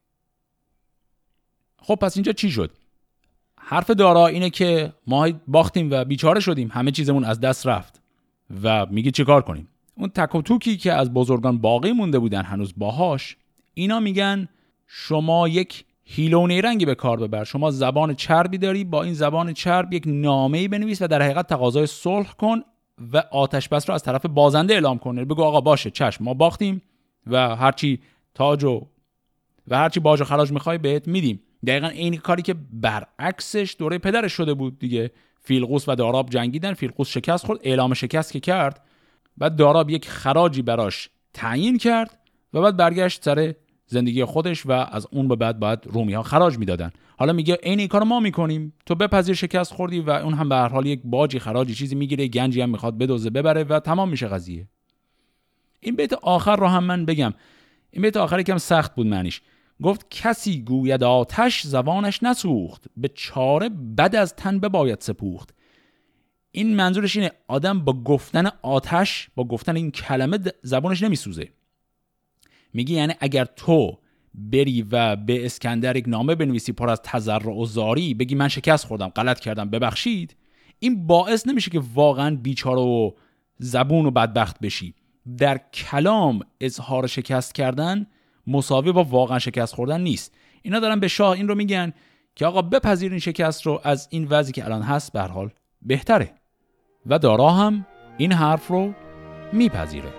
خب 1.78 1.94
پس 1.94 2.16
اینجا 2.16 2.32
چی 2.32 2.50
شد؟ 2.50 2.70
حرف 3.68 3.90
دارا 3.90 4.26
اینه 4.26 4.50
که 4.50 4.92
ما 5.06 5.28
باختیم 5.48 5.90
و 5.90 6.04
بیچاره 6.04 6.40
شدیم 6.40 6.70
همه 6.72 6.90
چیزمون 6.90 7.24
از 7.24 7.40
دست 7.40 7.66
رفت 7.66 8.00
و 8.62 8.86
میگه 8.86 9.10
چیکار 9.10 9.42
کنیم؟ 9.42 9.68
اون 9.94 10.08
تک 10.08 10.34
و 10.34 10.42
توکی 10.42 10.76
که 10.76 10.92
از 10.92 11.14
بزرگان 11.14 11.58
باقی 11.58 11.92
مونده 11.92 12.18
بودن 12.18 12.42
هنوز 12.42 12.74
باهاش 12.76 13.36
اینا 13.74 14.00
میگن 14.00 14.48
شما 14.86 15.48
یک 15.48 15.84
هیلونه 16.04 16.60
رنگی 16.60 16.84
به 16.84 16.94
کار 16.94 17.16
ببر 17.16 17.44
شما 17.44 17.70
زبان 17.70 18.14
چربی 18.14 18.58
داری 18.58 18.84
با 18.84 19.02
این 19.02 19.14
زبان 19.14 19.52
چرب 19.52 19.92
یک 19.92 20.04
نامه 20.06 20.68
بنویس 20.68 21.02
و 21.02 21.06
در 21.06 21.22
حقیقت 21.22 21.46
تقاضای 21.46 21.86
صلح 21.86 22.32
کن 22.32 22.62
و 23.12 23.22
آتش 23.30 23.68
بس 23.68 23.88
رو 23.88 23.94
از 23.94 24.02
طرف 24.02 24.26
بازنده 24.26 24.74
اعلام 24.74 24.98
کنه 24.98 25.24
بگو 25.24 25.42
آقا 25.42 25.60
باشه 25.60 25.90
چشم 25.90 26.24
ما 26.24 26.34
باختیم 26.34 26.82
و 27.26 27.56
هرچی 27.56 28.00
تاج 28.34 28.64
و 28.64 28.86
و 29.68 29.76
هرچی 29.76 30.00
باج 30.00 30.20
و 30.20 30.24
خراج 30.24 30.52
می‌خوای 30.52 30.78
بهت 30.78 31.08
میدیم. 31.08 31.40
دقیقا 31.66 31.86
این 31.86 32.16
کاری 32.16 32.42
که 32.42 32.54
برعکسش 32.72 33.76
دوره 33.78 33.98
پدرش 33.98 34.32
شده 34.32 34.54
بود 34.54 34.78
دیگه. 34.78 35.10
فیلقوس 35.40 35.88
و 35.88 35.94
داراب 35.94 36.30
جنگیدن 36.30 36.74
فیلقوس 36.74 37.08
شکست 37.08 37.46
خورد 37.46 37.60
اعلام 37.62 37.94
شکست 37.94 38.32
که 38.32 38.40
کرد. 38.40 38.86
بعد 39.36 39.56
داراب 39.56 39.90
یک 39.90 40.08
خراجی 40.08 40.62
براش 40.62 41.10
تعیین 41.34 41.78
کرد 41.78 42.18
و 42.54 42.60
بعد 42.60 42.76
برگشت 42.76 43.24
سر 43.24 43.54
زندگی 43.86 44.24
خودش 44.24 44.66
و 44.66 44.72
از 44.72 45.06
اون 45.10 45.28
به 45.28 45.36
بعد 45.36 45.58
باید 45.58 45.78
رومی 45.84 46.14
ها 46.14 46.22
خراج 46.22 46.58
می‌دادن. 46.58 46.90
حالا 47.16 47.32
میگه 47.32 47.58
این 47.62 47.78
این 47.78 47.88
کار 47.88 48.02
ما 48.02 48.20
می‌کنیم. 48.20 48.72
تو 48.86 48.94
بپذیر 48.94 49.34
شکست 49.34 49.72
خوردی 49.72 50.00
و 50.00 50.10
اون 50.10 50.34
هم 50.34 50.48
به 50.48 50.54
هر 50.54 50.68
حال 50.68 50.86
یک 50.86 51.00
باجی 51.04 51.38
خراجی 51.38 51.74
چیزی 51.74 51.94
می‌گیره 51.94 52.28
گنجی 52.28 52.60
هم 52.60 52.70
می‌خواد 52.70 52.98
بدوزه 52.98 53.30
ببره 53.30 53.64
و 53.64 53.80
تمام 53.80 54.08
میشه 54.08 54.28
قضیه. 54.28 54.68
این 55.80 55.96
بیت 55.96 56.12
آخر 56.12 56.56
رو 56.56 56.66
هم 56.66 56.84
من 56.84 57.04
بگم. 57.04 57.34
این 57.90 58.02
بیت 58.02 58.16
آخر 58.16 58.40
یکم 58.40 58.58
سخت 58.58 58.94
بود 58.94 59.06
معنیش. 59.06 59.40
گفت 59.82 60.06
کسی 60.10 60.62
گوید 60.62 61.04
آتش 61.04 61.62
زبانش 61.62 62.22
نسوخت 62.22 62.84
به 62.96 63.08
چاره 63.08 63.68
بد 63.68 64.16
از 64.16 64.34
تن 64.34 64.58
بباید 64.58 65.00
سپوخت. 65.00 65.54
این 66.50 66.76
منظورش 66.76 67.16
اینه 67.16 67.30
آدم 67.48 67.80
با 67.80 67.92
گفتن 67.92 68.46
آتش 68.62 69.28
با 69.34 69.44
گفتن 69.44 69.76
این 69.76 69.90
کلمه 69.90 70.38
زبانش 70.62 71.02
نمیسوزه. 71.02 71.48
میگه 72.72 72.94
یعنی 72.94 73.14
اگر 73.20 73.44
تو 73.44 73.98
بری 74.34 74.82
و 74.82 75.16
به 75.16 75.46
اسکندر 75.46 75.96
یک 75.96 76.08
نامه 76.08 76.34
بنویسی 76.34 76.72
پر 76.72 76.90
از 76.90 77.00
تذر 77.02 77.48
و 77.48 77.64
زاری 77.64 78.14
بگی 78.14 78.34
من 78.34 78.48
شکست 78.48 78.86
خوردم 78.86 79.08
غلط 79.08 79.40
کردم 79.40 79.70
ببخشید. 79.70 80.36
این 80.78 81.06
باعث 81.06 81.46
نمیشه 81.46 81.70
که 81.70 81.82
واقعا 81.94 82.36
بیچاره 82.36 82.80
و 82.80 83.10
زبون 83.58 84.06
و 84.06 84.10
بدبخت 84.10 84.60
بشی. 84.60 84.94
در 85.38 85.60
کلام 85.72 86.40
اظهار 86.60 87.06
شکست 87.06 87.54
کردن 87.54 88.06
مساوی 88.46 88.92
با 88.92 89.04
واقعا 89.04 89.38
شکست 89.38 89.74
خوردن 89.74 90.00
نیست. 90.00 90.34
اینا 90.62 90.80
دارن 90.80 91.00
به 91.00 91.08
شاه 91.08 91.30
این 91.30 91.48
رو 91.48 91.54
میگن 91.54 91.92
که 92.34 92.46
آقا 92.46 92.62
بپذیر 92.62 93.10
این 93.10 93.20
شکست 93.20 93.66
رو 93.66 93.80
از 93.84 94.08
این 94.10 94.26
وضعی 94.30 94.52
که 94.52 94.64
الان 94.64 94.82
هست 94.82 95.12
به 95.12 95.20
حال 95.20 95.50
بهتره. 95.82 96.34
و 97.06 97.18
دارا 97.18 97.50
هم 97.50 97.86
این 98.18 98.32
حرف 98.32 98.68
رو 98.68 98.92
میپذیره. 99.52 100.12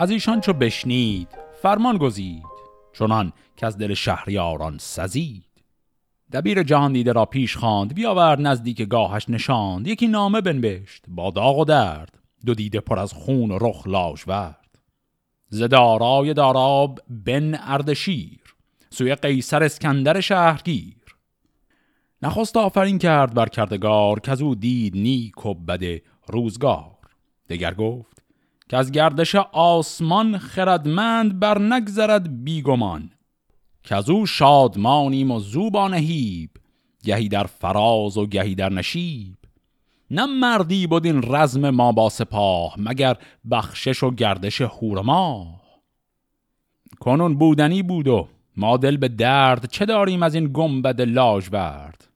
از 0.00 0.10
ایشان 0.10 0.40
چو 0.40 0.52
بشنید 0.52 1.28
فرمان 1.62 1.98
گزید. 1.98 2.57
چنان 2.98 3.32
که 3.56 3.66
از 3.66 3.78
دل 3.78 3.94
شهریاران 3.94 4.78
سزید. 4.80 5.44
دبیر 6.32 6.62
جهان 6.62 6.92
دیده 6.92 7.12
را 7.12 7.24
پیش 7.24 7.56
خواند 7.56 7.94
بیاورد 7.94 8.40
نزدیک 8.40 8.82
گاهش 8.82 9.28
نشاند. 9.28 9.86
یکی 9.86 10.08
نامه 10.08 10.40
بنوشت 10.40 11.04
با 11.08 11.30
داغ 11.30 11.58
و 11.58 11.64
درد. 11.64 12.18
دو 12.46 12.54
دیده 12.54 12.80
پر 12.80 12.98
از 12.98 13.12
خون 13.12 13.50
و 13.50 13.58
رخ 13.60 13.86
لاژورد 13.86 14.78
ز 15.48 15.62
دارای 15.62 16.34
داراب 16.34 17.00
بن 17.08 17.58
اردشیر 17.62 18.40
سوی 18.90 19.14
قیصر 19.14 19.62
اسکندر 19.62 20.20
شهرگیر. 20.20 20.94
نخست 22.22 22.56
آفرین 22.56 22.98
کرد 22.98 23.34
بر 23.34 23.48
کردگار 23.48 24.20
که 24.20 24.32
از 24.32 24.42
او 24.42 24.54
دید 24.54 24.96
نیک 24.96 25.46
و 25.46 25.54
بد 25.54 26.00
روزگار. 26.26 26.98
دگر 27.48 27.74
گفت 27.74 28.17
که 28.68 28.76
از 28.76 28.92
گردش 28.92 29.34
آسمان 29.52 30.38
خردمند 30.38 31.40
بر 31.40 31.58
نگذرد 31.58 32.44
بیگمان 32.44 33.10
که 33.82 33.94
از 33.96 34.10
او 34.10 34.26
شادمانیم 34.26 35.30
و 35.30 35.40
زوبان 35.40 35.94
هیب 35.94 36.50
گهی 37.04 37.28
در 37.28 37.44
فراز 37.44 38.16
و 38.16 38.26
گهی 38.26 38.54
در 38.54 38.72
نشیب. 38.72 39.36
نه 40.10 40.26
مردی 40.26 40.86
بود 40.86 41.06
این 41.06 41.22
رزم 41.34 41.70
ما 41.70 41.92
با 41.92 42.08
سپاه 42.08 42.74
مگر 42.78 43.16
بخشش 43.50 44.02
و 44.02 44.10
گردش 44.10 44.60
هور 44.60 45.02
ما. 45.02 45.60
کنون 47.00 47.38
بودنی 47.38 47.82
بود 47.82 48.08
و 48.08 48.28
ما 48.56 48.76
دل 48.76 48.96
به 48.96 49.08
درد 49.08 49.70
چه 49.70 49.86
داریم 49.86 50.22
از 50.22 50.34
این 50.34 50.50
گنبد 50.52 51.00
لاژورد 51.00 52.08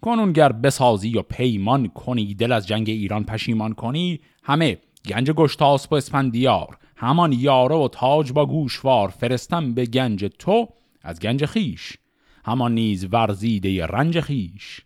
کنون 0.00 0.32
گر 0.32 0.52
بسازی 0.52 1.18
و 1.18 1.22
پیمان 1.22 1.88
کنی 1.88 2.34
دل 2.34 2.52
از 2.52 2.66
جنگ 2.66 2.90
ایران 2.90 3.24
پشیمان 3.24 3.72
کنی 3.72 4.20
همه 4.42 4.78
گنج 5.06 5.30
گشتاسپ 5.30 5.92
و 5.92 5.94
اسپندیار 5.94 6.78
همان 6.96 7.32
یاره 7.32 7.76
و 7.76 7.88
تاج 7.88 8.32
با 8.32 8.46
گوشوار 8.46 9.08
فرستم 9.08 9.74
به 9.74 9.86
گنج 9.86 10.24
تو 10.38 10.68
از 11.02 11.20
گنج 11.20 11.44
خیش. 11.44 11.98
همان 12.44 12.74
نیز 12.74 13.08
ورزیده 13.12 13.86
رنج 13.86 14.20
خیش. 14.20 14.80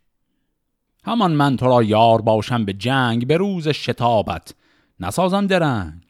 همان 1.04 1.32
من 1.32 1.56
تو 1.56 1.66
را 1.66 1.82
یار 1.82 2.22
باشم 2.22 2.64
به 2.64 2.72
جنگ 2.72 3.26
به 3.26 3.36
روز 3.36 3.68
شتابت 3.68 4.54
نسازم 5.00 5.46
درنگ. 5.46 6.02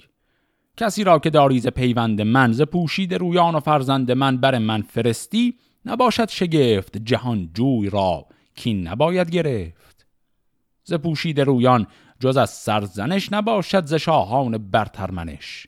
کسی 0.77 1.05
را 1.05 1.19
که 1.19 1.31
داریز 1.31 1.67
پیوند 1.67 2.23
من 2.23 2.53
ز 2.53 2.63
پوشید 2.63 3.15
رویان 3.15 3.55
و 3.55 3.61
فرزند 3.61 4.13
من 4.13 4.37
بر 4.37 4.59
من 4.59 4.83
فرستی 4.83 5.55
نباشد 5.87 6.29
شگفت 6.29 6.99
جهان 6.99 7.51
جوی 7.55 7.91
را 7.91 8.27
کین 8.55 8.89
نباید 8.89 9.31
گرفت. 9.31 10.07
ز 10.85 10.95
پوشید 10.95 11.41
رویان 11.41 11.87
جز 12.21 12.37
از 12.37 12.51
سرزنش 12.51 13.33
نباشد 13.33 13.87
ز 13.87 13.95
شاهان 13.95 14.71
برترمنش. 14.71 15.67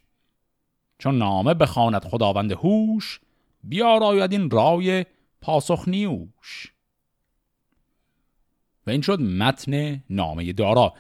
چون 0.99 1.19
نامه 1.19 1.55
بخواند 1.55 2.05
خداوند 2.05 2.53
هوش 2.53 3.21
بیاراید 3.65 4.33
این 4.33 4.51
رای 4.51 5.07
پاسخ 5.41 5.85
نیوش. 5.87 6.73
و 8.87 8.91
این 8.91 9.01
شد 9.01 9.21
متن 9.21 10.03
نامه 10.11 10.53
دارا. 10.53 10.95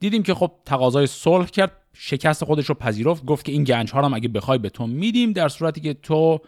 دیدیم 0.00 0.22
که 0.22 0.34
خب 0.34 0.52
تقاضای 0.64 1.06
صلح 1.06 1.46
کرد 1.46 1.72
شکست 1.92 2.44
خودش 2.44 2.66
رو 2.66 2.74
پذیرفت 2.74 3.24
گفت 3.24 3.44
که 3.44 3.52
این 3.52 3.64
گنج 3.64 3.92
ها 3.92 4.02
هم 4.02 4.14
اگه 4.14 4.28
بخوای 4.28 4.58
به 4.58 4.70
تو 4.70 4.86
میدیم 4.86 5.32
در 5.32 5.48
صورتی 5.48 5.80
که 5.80 5.94
تو 5.94 6.40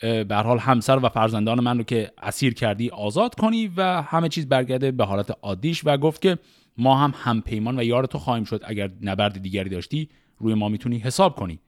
به 0.00 0.36
حال 0.44 0.58
همسر 0.58 0.98
و 1.02 1.08
فرزندان 1.08 1.60
من 1.60 1.78
رو 1.78 1.84
که 1.84 2.10
اسیر 2.22 2.54
کردی 2.54 2.90
آزاد 2.90 3.34
کنی 3.34 3.72
و 3.76 4.02
همه 4.02 4.28
چیز 4.28 4.48
برگرده 4.48 4.90
به 4.90 5.04
حالت 5.04 5.38
عادیش 5.42 5.82
و 5.84 5.96
گفت 5.96 6.22
که 6.22 6.38
ما 6.78 6.96
هم 6.98 7.14
همپیمان 7.16 7.78
و 7.78 7.82
یار 7.82 8.04
تو 8.04 8.18
خواهیم 8.18 8.44
شد 8.44 8.60
اگر 8.64 8.90
نبرد 9.02 9.42
دیگری 9.42 9.70
داشتی 9.70 10.08
روی 10.38 10.54
ما 10.54 10.68
می‌تونی 10.68 10.98
حساب 10.98 11.36
کنی. 11.36 11.60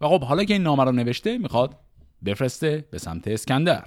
و 0.00 0.08
خب 0.08 0.24
حالا 0.24 0.44
که 0.44 0.52
این 0.52 0.62
نامه 0.62 0.84
رو 0.84 0.92
نوشته 0.92 1.38
می‌خواد 1.38 1.80
بفرسته 2.24 2.88
به 2.90 2.98
سمت 2.98 3.28
اسکندر. 3.28 3.84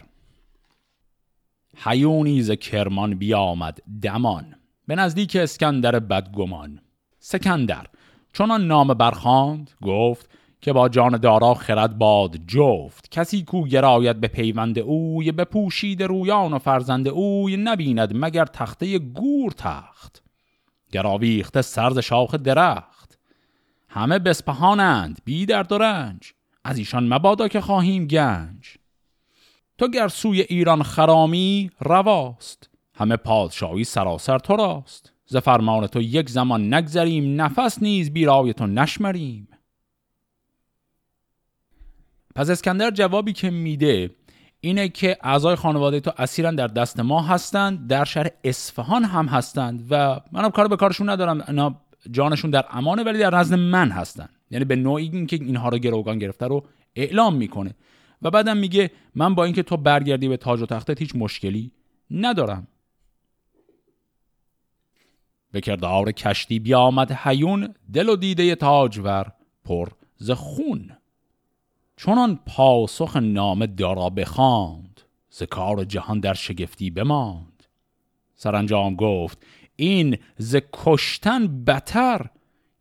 حیونی 1.77 2.41
ز 2.41 2.51
کرمان 2.51 3.15
بیامد 3.15 3.79
دمان 4.01 4.55
به 4.87 4.95
نزدیک 4.95 5.35
اسکندر 5.35 5.99
بدگمان. 5.99 6.79
سکندر 7.19 7.87
چون 8.33 8.51
آن 8.51 8.67
نام 8.67 8.93
برخاند 8.93 9.71
گفت 9.81 10.29
که 10.61 10.73
با 10.73 10.89
جان 10.89 11.17
دارا 11.17 11.53
خرد 11.53 11.97
باد 11.97 12.37
جفت. 12.47 13.11
کسی 13.11 13.43
کو 13.43 13.63
گراید 13.63 14.19
به 14.19 14.27
پیوند 14.27 14.79
اوی 14.79 15.31
پوشید 15.31 16.03
رویان 16.03 16.53
و 16.53 16.59
فرزند 16.59 17.07
اوی 17.07 17.57
نبیند 17.57 18.11
مگر 18.15 18.45
تخته 18.45 18.99
گور 18.99 19.51
تخت. 19.51 20.23
گراویخته 20.91 21.61
سرز 21.61 21.99
شاخ 21.99 22.35
درخت. 22.35 23.19
همه 23.89 24.19
بسپهانند 24.19 25.21
بی 25.25 25.45
درد 25.45 25.71
و 25.71 25.77
رنج. 25.77 26.33
از 26.63 26.77
ایشان 26.77 27.13
مبادا 27.13 27.47
که 27.47 27.61
خواهیم 27.61 28.07
گنج. 28.07 28.77
تو 29.77 29.87
گر 29.87 30.07
سوی 30.07 30.41
ایران 30.41 30.83
خرامی 30.83 31.71
رواست. 31.79 32.69
همه 32.93 33.15
پادشاهی 33.15 33.83
سراسر 33.83 34.39
تو 34.39 34.55
راست. 34.55 35.13
ز 35.25 35.37
فرمان 35.37 35.87
تو 35.87 36.01
یک 36.01 36.29
زمان 36.29 36.73
نگذریم 36.73 37.41
نفس 37.41 37.81
نیز 37.81 38.13
بیرای 38.13 38.53
تو 38.53 38.67
نشمریم. 38.67 39.47
پس 42.35 42.49
اسکندر 42.49 42.91
جوابی 42.91 43.33
که 43.33 43.49
میده 43.49 44.15
اینه 44.59 44.89
که 44.89 45.17
اعضای 45.21 45.55
خانواده 45.55 45.99
تو 45.99 46.11
اسیرن 46.17 46.55
در 46.55 46.67
دست 46.67 46.99
ما 46.99 47.21
هستند 47.21 47.87
در 47.87 48.03
شهر 48.03 48.29
اصفهان 48.43 49.03
هم 49.03 49.25
هستند 49.25 49.87
و 49.89 50.19
منم 50.31 50.49
کار 50.49 50.67
به 50.67 50.75
کارشون 50.75 51.09
ندارم 51.09 51.43
اینا 51.47 51.81
جانشون 52.11 52.51
در 52.51 52.65
امانه 52.69 53.03
ولی 53.03 53.19
در 53.19 53.35
نزد 53.35 53.53
من 53.53 53.91
هستن. 53.91 54.29
یعنی 54.51 54.65
به 54.65 54.75
نوعی 54.75 55.09
این 55.13 55.27
که 55.27 55.35
اینها 55.35 55.69
رو 55.69 55.77
گروگان 55.77 56.19
گرفته 56.19 56.47
رو 56.47 56.65
اعلام 56.95 57.35
می‌کنه. 57.35 57.75
و 58.21 58.31
بعدم 58.31 58.57
میگه 58.57 58.91
من 59.15 59.35
با 59.35 59.43
اینکه 59.43 59.63
تو 59.63 59.77
برگردی 59.77 60.27
به 60.27 60.37
تاج 60.37 60.61
و 60.61 60.65
تختت 60.65 61.01
هیچ 61.01 61.15
مشکلی 61.15 61.71
ندارم. 62.11 62.67
به 65.51 65.61
کردار 65.61 66.11
کشتی 66.11 66.59
بیامد 66.59 67.11
حیون 67.11 67.73
دل 67.93 68.09
و 68.09 68.15
دیده 68.15 68.55
تاجور 68.55 69.31
پر 69.63 69.89
ز 70.17 70.31
خون. 70.31 70.96
چونان 71.97 72.39
پاسخ 72.45 73.17
نام 73.17 73.65
دارا 73.65 74.09
بخواند 74.09 75.01
ز 75.29 75.43
کار 75.43 75.83
جهان 75.83 76.19
در 76.19 76.33
شگفتی 76.33 76.89
بماند. 76.89 77.63
سرانجام 78.35 78.95
گفت 78.95 79.45
این 79.75 80.17
ز 80.37 80.57
کشتن 80.73 81.65
بتر 81.65 82.25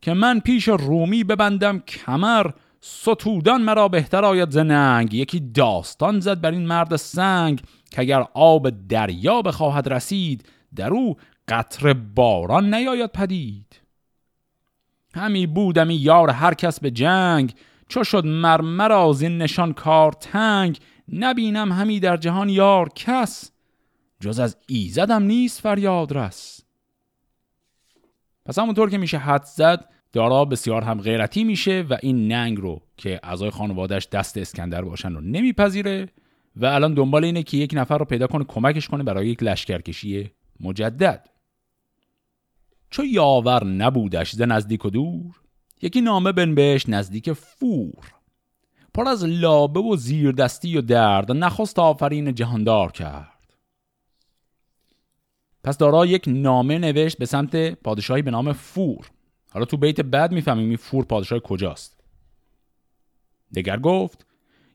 که 0.01 0.15
من 0.15 0.41
پیش 0.41 0.69
رومی 0.69 1.25
ببندم 1.25 1.79
کمر 1.79 2.51
ستودن 2.81 3.61
مرا 3.61 3.89
بهتر 3.89 4.25
آید 4.25 4.51
ز 4.51 4.59
ننگ. 4.59 5.15
یکی 5.15 5.41
داستان 5.41 6.21
زد 6.21 6.41
بر 6.41 6.51
این 6.51 6.67
مرد 6.67 6.97
سنگ 6.97 7.63
که 7.91 8.01
اگر 8.01 8.27
آب 8.35 8.89
دریا 8.89 9.43
بخواهد 9.43 9.89
رسید 9.89 10.49
در 10.77 10.91
او 10.91 11.17
قطر 11.49 11.93
باران 11.93 12.75
نیاید 12.75 13.13
پدید. 13.13 13.81
همی 15.15 15.47
بودمی 15.47 15.95
یار 15.95 16.31
هر 16.31 16.55
کس 16.55 16.81
به 16.81 16.91
جنگ 16.91 17.55
چو 17.89 18.05
شد 18.05 18.45
از 18.45 19.23
این 19.23 19.39
نشان 19.39 19.73
کار 19.73 20.13
تنگ 20.13 20.79
نبینم 21.13 21.73
همی 21.73 22.01
در 22.01 22.17
جهان 22.17 22.49
یار 22.49 22.89
کس. 22.89 23.51
جز 24.21 24.39
از 24.39 24.57
ایزدم 24.67 25.23
نیست 25.23 25.61
فریاد 25.61 26.13
رس. 26.13 26.61
پس 28.47 28.59
همونطور 28.59 28.91
که 28.91 28.99
میشه 28.99 29.19
حد 29.19 29.45
زد 29.45 29.89
دارا 30.13 30.45
بسیار 30.45 30.83
هم 30.83 31.01
غیرتی 31.01 31.45
میشه 31.45 31.85
و 31.91 31.97
این 32.03 32.33
ننگ 32.33 32.59
رو 32.61 32.83
که 32.97 33.21
اعضای 33.23 33.51
خانوادهش 33.51 34.09
دست 34.13 34.39
اسکندر 34.39 34.83
باشن 34.83 35.13
رو 35.13 35.21
نمیپذیره 35.21 36.09
و 36.57 36.67
الان 36.67 36.95
دنبال 36.95 37.25
اینه 37.25 37.43
که 37.43 37.57
یک 37.57 37.71
نفر 37.75 37.99
رو 37.99 38.05
پیدا 38.05 38.27
کنه 38.27 38.45
کمکش 38.45 38.89
کنه 38.89 39.05
برای 39.05 39.29
یک 39.29 39.43
لشکرکشی 39.43 40.31
مجدد. 40.61 41.29
چو 42.91 43.05
یاور 43.05 43.65
نبودش 43.65 44.33
ز 44.33 44.43
نزدیک 44.43 44.85
و 44.85 44.91
دور 44.91 45.41
یکی 45.83 46.01
نامه 46.01 46.33
بنبش 46.33 46.89
نزدیک 46.89 47.33
فور. 47.33 48.13
پر 48.95 49.09
از 49.09 49.25
لابه 49.25 49.81
و 49.81 49.97
زیردستی 49.97 50.77
و 50.77 50.81
درد 50.81 51.33
نخست 51.33 51.79
آفرین 51.79 52.35
جهاندار 52.35 52.93
کرد. 52.93 53.55
پس 55.65 55.79
دارا 55.79 56.07
یک 56.07 56.25
نامه 56.27 56.79
نوشت 56.79 57.19
به 57.19 57.27
سمت 57.27 57.57
پادشاهی 57.71 58.23
به 58.23 58.31
نام 58.31 58.53
فور. 58.53 59.11
حالا 59.51 59.67
تو 59.67 59.77
بیت 59.77 60.01
بعد 60.01 60.33
می‌فهمیم 60.33 60.69
این 60.69 60.77
فور 60.77 61.05
پادشاه 61.05 61.39
کجاست. 61.39 62.01
دگر 63.55 63.79
گفت 63.79 64.27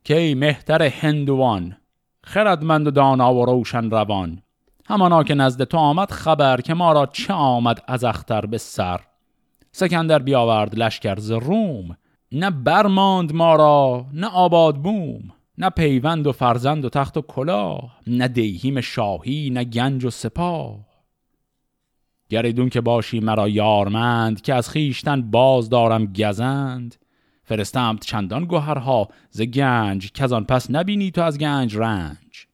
که 0.04 0.18
ای 0.18 0.36
مهتر 0.36 0.84
هندوان 0.84 1.78
خردمند 2.24 2.88
و 2.88 2.92
دانا 2.92 3.34
و 3.34 3.46
روشن 3.46 3.90
روان 3.90 4.44
همانا 4.86 5.24
که 5.24 5.34
نزد 5.34 5.64
تو 5.64 5.78
آمد 5.78 6.12
خبر 6.12 6.62
که 6.62 6.74
ما 6.74 6.94
را 6.94 7.06
چه 7.06 7.34
آمد 7.34 7.84
از 7.88 8.04
اختر 8.04 8.46
به 8.46 8.58
سر؟ 8.58 9.00
سکندر 9.72 10.20
بیاورد 10.20 10.76
لشکر 10.76 11.20
ز 11.20 11.32
روم. 11.32 11.98
نه 12.32 12.50
برماند 12.50 13.34
ما 13.34 13.56
را 13.56 14.06
نه 14.14 14.28
آباد 14.28 14.76
بوم 14.76 15.34
نه 15.58 15.70
پیوند 15.70 16.28
و 16.28 16.32
فرزند 16.32 16.86
و 16.86 16.90
تخت 16.90 17.18
و 17.18 17.22
کلاه 17.22 18.00
نه 18.08 18.28
دیهیم 18.28 18.82
شاهی 18.82 19.50
نه 19.50 19.64
گنج 19.64 20.06
و 20.06 20.10
سپاه. 20.10 20.86
گریدون 22.30 22.70
که 22.70 22.82
باشی 22.82 23.20
مرا 23.20 23.50
یارمند 23.50 24.42
که 24.42 24.54
از 24.54 24.70
خیشتن 24.70 25.22
باز 25.22 25.70
دارم 25.70 26.06
گزند. 26.06 26.96
فرستمت 27.44 28.06
چندان 28.06 28.46
گوهرها 28.46 29.08
ز 29.30 29.42
گنج 29.42 30.12
که 30.12 30.26
آن 30.26 30.44
پس 30.44 30.72
نبینی 30.72 31.12
تو 31.12 31.22
از 31.22 31.38
گنج 31.38 31.78
رنج. 31.78 32.48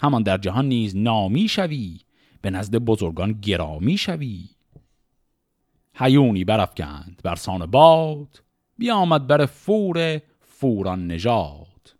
همان 0.00 0.22
در 0.22 0.38
جهان 0.38 0.68
نیز 0.68 0.96
نامی 0.96 1.48
شوی 1.48 2.00
به 2.40 2.50
نزد 2.50 2.76
بزرگان 2.76 3.32
گرامی 3.32 3.96
شوی. 3.96 4.44
هیونی 5.94 6.44
برافکند 6.44 7.20
بر 7.24 7.34
سان 7.34 7.66
باد 7.66 8.42
بیامد 8.78 9.26
بر 9.26 9.46
فور 9.46 10.20
فوران 10.40 11.06
نژاد. 11.06 11.96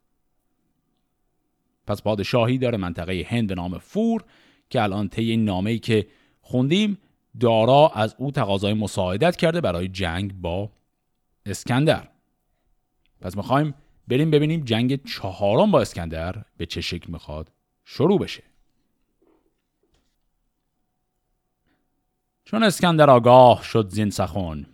پس 1.86 2.02
پادشاهی 2.02 2.58
داره 2.58 2.78
منطقه 2.78 3.26
هند 3.28 3.48
به 3.48 3.54
نام 3.54 3.78
فور 3.78 4.24
که 4.70 4.82
الان 4.82 5.08
طی 5.08 5.30
این 5.30 5.44
نامه‌ای 5.44 5.78
که 5.78 6.06
خوندیم 6.40 6.98
دارا 7.40 7.88
از 7.94 8.14
او 8.18 8.30
تقاضای 8.30 8.74
مساعدت 8.74 9.36
کرده 9.36 9.60
برای 9.60 9.88
جنگ 9.88 10.40
با 10.40 10.70
اسکندر. 11.46 12.08
پس 13.20 13.36
می‌خوایم 13.36 13.74
بریم 14.08 14.30
ببینیم 14.30 14.64
جنگ 14.64 15.04
چهارم 15.04 15.70
با 15.70 15.80
اسکندر 15.80 16.44
به 16.56 16.66
چه 16.66 16.80
شکل 16.80 17.12
می‌خواد 17.12 17.52
شروع 17.84 18.18
بشه. 18.18 18.42
چون 22.52 22.62
اسکندر 22.62 23.10
آگاه 23.10 23.62
شد 23.62 23.88
زین 23.88 24.10
سخن 24.10 24.66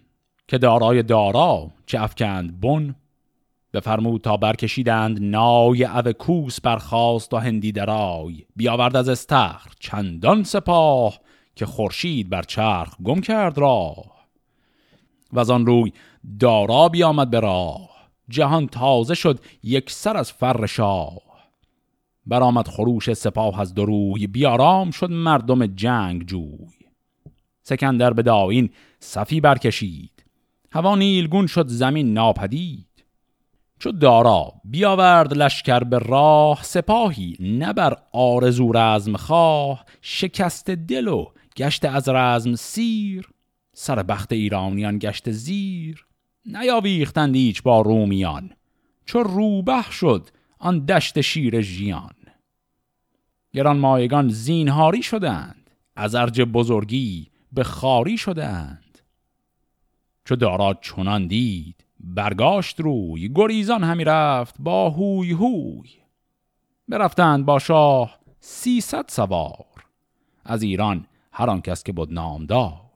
که 0.49 0.59
دارای 0.59 1.03
دارا 1.03 1.71
چه 1.87 2.03
افکند 2.03 2.61
بن؟ 2.61 2.95
بفرمود 3.73 4.21
تا 4.21 4.37
برکشیدند 4.37 5.19
نای 5.23 5.85
او 5.85 6.13
کوس 6.13 6.61
برخاست 6.61 7.35
و 7.35 7.37
هندی 7.37 7.73
درای 7.73 8.45
بیاورد 8.57 8.97
از 8.97 9.09
استخر 9.09 9.71
چندان 9.81 10.43
سپاه 10.43 11.19
که 11.55 11.67
خورشید 11.67 12.29
بر 12.29 12.43
چرخ 12.43 12.97
گم 13.05 13.21
کرد 13.21 13.59
راه. 13.59 14.05
و 15.33 15.41
از 15.41 15.51
آن 15.51 15.67
روی 15.67 15.93
دارا 16.41 16.89
بیامد 16.89 17.31
به 17.31 17.41
راه 17.41 17.91
جهان 18.29 18.67
تازه 18.67 19.15
شد 19.15 19.41
یک 19.63 19.91
سر 19.91 20.17
از 20.17 20.33
فر 20.33 20.67
شاه. 20.67 21.19
برآمد 22.27 22.69
خروش 22.69 23.13
سپاه 23.13 23.61
از 23.61 23.75
دروی 23.75 24.27
بیارام 24.27 24.91
شد 24.91 25.11
مردم 25.11 25.67
جنگ 25.67 26.27
جوی. 26.27 26.78
سکندر 27.69 28.13
به 28.13 28.23
داین 28.23 28.71
صفی 29.01 29.41
برکشید. 29.41 30.25
هوا 30.73 30.97
نیلگون 30.97 31.47
شد 31.47 31.69
زمین 31.69 32.13
ناپدید. 32.13 33.05
چو 33.79 33.93
دارا 33.93 34.53
بیاورد 34.65 35.37
لشکر 35.37 35.81
به 35.81 35.99
راه 35.99 36.63
سپاهی 36.63 37.37
نه 37.41 37.73
بر 37.73 37.97
آرزو 38.13 38.73
رزم 38.73 39.17
خواه. 39.17 39.85
شکست 40.01 40.71
دل 40.71 41.09
و 41.09 41.27
گشت 41.57 41.85
از 41.85 42.09
رزم 42.09 42.55
سیر. 42.55 43.29
سر 43.75 44.03
بخت 44.03 44.33
ایرانیان 44.33 44.99
گشت 44.99 45.31
زیر. 45.31 46.07
نیاویختند 46.47 47.37
هیچ 47.37 47.63
با 47.63 47.81
رومیان. 47.81 48.51
چو 49.07 49.23
روبه 49.23 49.83
شد 49.91 50.29
آن 50.59 50.85
دشت 50.85 51.21
شیر 51.21 51.61
ژیان. 51.61 52.15
گران 53.53 53.79
مایگان 53.79 54.29
زینهاری 54.29 55.03
شدند. 55.03 55.71
از 55.97 56.15
ارج 56.15 56.41
بزرگی 56.41 57.28
به 57.53 57.65
خاری 57.65 58.19
شدند. 58.19 58.99
چو 60.25 60.37
دارا 60.37 60.75
چنان 60.75 61.27
دید 61.27 61.85
برگاشت 62.01 62.81
روی 62.81 63.31
گریزان 63.35 63.85
همی 63.85 64.05
رفت 64.05 64.55
با 64.59 64.91
هوی 64.91 65.33
هوی. 65.33 65.91
برفتند 66.89 67.45
با 67.45 67.59
شاه 67.59 68.19
سیصد 68.41 69.05
سوار 69.09 69.85
از 70.45 70.63
ایران 70.63 71.07
هر 71.33 71.51
آن 71.51 71.61
کس 71.61 71.83
که 71.83 71.93
بود 71.93 72.13
نامدار. 72.13 72.89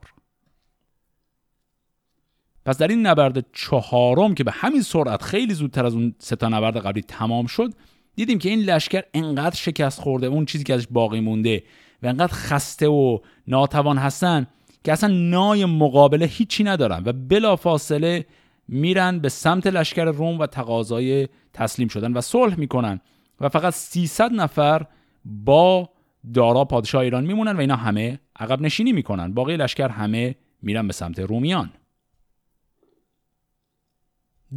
پس 2.65 2.79
در 2.79 2.89
این 2.89 3.07
نبرد 3.07 3.53
چهارم 3.53 4.35
که 4.35 4.45
به 4.45 4.51
همین 4.51 4.83
سرعت 4.83 5.23
خیلی 5.23 5.55
زودتر 5.55 5.87
از 5.87 5.95
اون 5.95 6.15
سه 6.19 6.37
تا 6.37 6.49
نبرد 6.49 6.77
قبلی 6.77 7.03
تمام 7.03 7.47
شد 7.47 7.75
دیدیم 8.17 8.39
که 8.39 8.49
این 8.49 8.61
لشکر 8.61 9.03
انقدر 9.15 9.57
شکست 9.57 10.01
خورده 10.01 10.27
اون 10.27 10.45
چیزی 10.47 10.65
که 10.65 10.75
ازش 10.75 10.87
باقی 10.91 11.21
مونده 11.21 11.63
و 12.03 12.07
انقدر 12.07 12.33
خسته 12.33 12.89
و 12.89 13.19
ناتوان 13.47 13.99
هستن 13.99 14.47
که 14.85 14.93
اصلا 14.93 15.15
نای 15.15 15.65
مقابله 15.65 16.27
هیچی 16.27 16.65
ندارن 16.65 17.03
و 17.07 17.13
بلا 17.13 17.57
فاصله 17.57 18.27
میرن 18.69 19.19
به 19.19 19.29
سمت 19.29 19.67
لشکر 19.67 20.05
روم 20.05 20.39
و 20.39 20.47
تقاضای 20.47 21.29
تسلیم 21.53 21.89
شدن 21.89 22.13
و 22.13 22.21
صلح 22.21 22.59
می‌کنن. 22.59 23.01
و 23.41 23.49
فقط 23.49 23.73
300 23.73 24.33
نفر 24.33 24.87
با 25.25 25.89
دارا 26.35 26.65
پادشاه 26.65 27.03
ایران 27.03 27.25
میمونن 27.25 27.57
و 27.57 27.61
اینا 27.61 27.77
همه 27.77 28.21
عقب 28.37 28.61
نشینی 28.61 28.93
می‌کنن. 28.93 29.35
باقی 29.35 29.57
لشکر 29.57 29.89
همه 29.89 30.35
میرن 30.63 30.87
به 30.87 30.93
سمت 30.93 31.19
رومیان. 31.19 31.71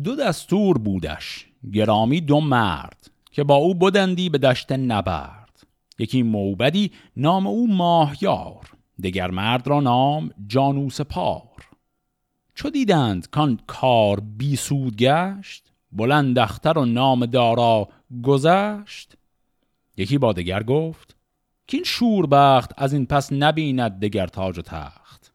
دو 0.03 0.15
دستور 0.15 0.77
بودش. 0.77 1.45
گرامی 1.73 2.21
دو 2.21 2.39
مرد 2.39 3.12
که 3.31 3.43
با 3.43 3.55
او 3.55 3.75
بودندی 3.75 4.29
به 4.29 4.38
دشت 4.38 4.71
نبرد. 4.71 5.44
یکی 5.99 6.23
موبدی 6.23 6.91
نام 7.17 7.47
او 7.47 7.67
ماهیار 7.67 8.71
دگر 9.03 9.31
مرد 9.31 9.67
را 9.67 9.79
نام 9.79 10.31
جانوس 10.47 11.01
پار 11.01 11.67
چو 12.55 12.69
دیدند 12.69 13.29
کان 13.29 13.60
کار 13.67 14.19
بی 14.19 14.55
سود 14.55 14.95
گشت 14.95 15.71
بلند 15.91 16.39
اختر 16.39 16.77
و 16.77 16.86
نام 16.86 17.25
دارا 17.25 17.89
گذشت. 18.23 19.17
یکی 19.97 20.17
با 20.17 20.34
دگر 20.34 20.63
گفت 20.63 21.15
که 21.67 21.77
این 21.77 21.84
شوربخت 21.84 22.71
از 22.77 22.93
این 22.93 23.05
پس 23.05 23.34
نبیند 23.34 23.99
دگر 23.99 24.27
تاج 24.27 24.60
و 24.60 24.62
تخت. 24.62 25.34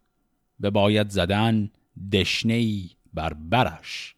به 0.61 0.71
باید 0.71 1.11
زدن 1.11 1.71
دشنهی 2.13 2.91
بر 3.15 3.33
برش 3.33 4.15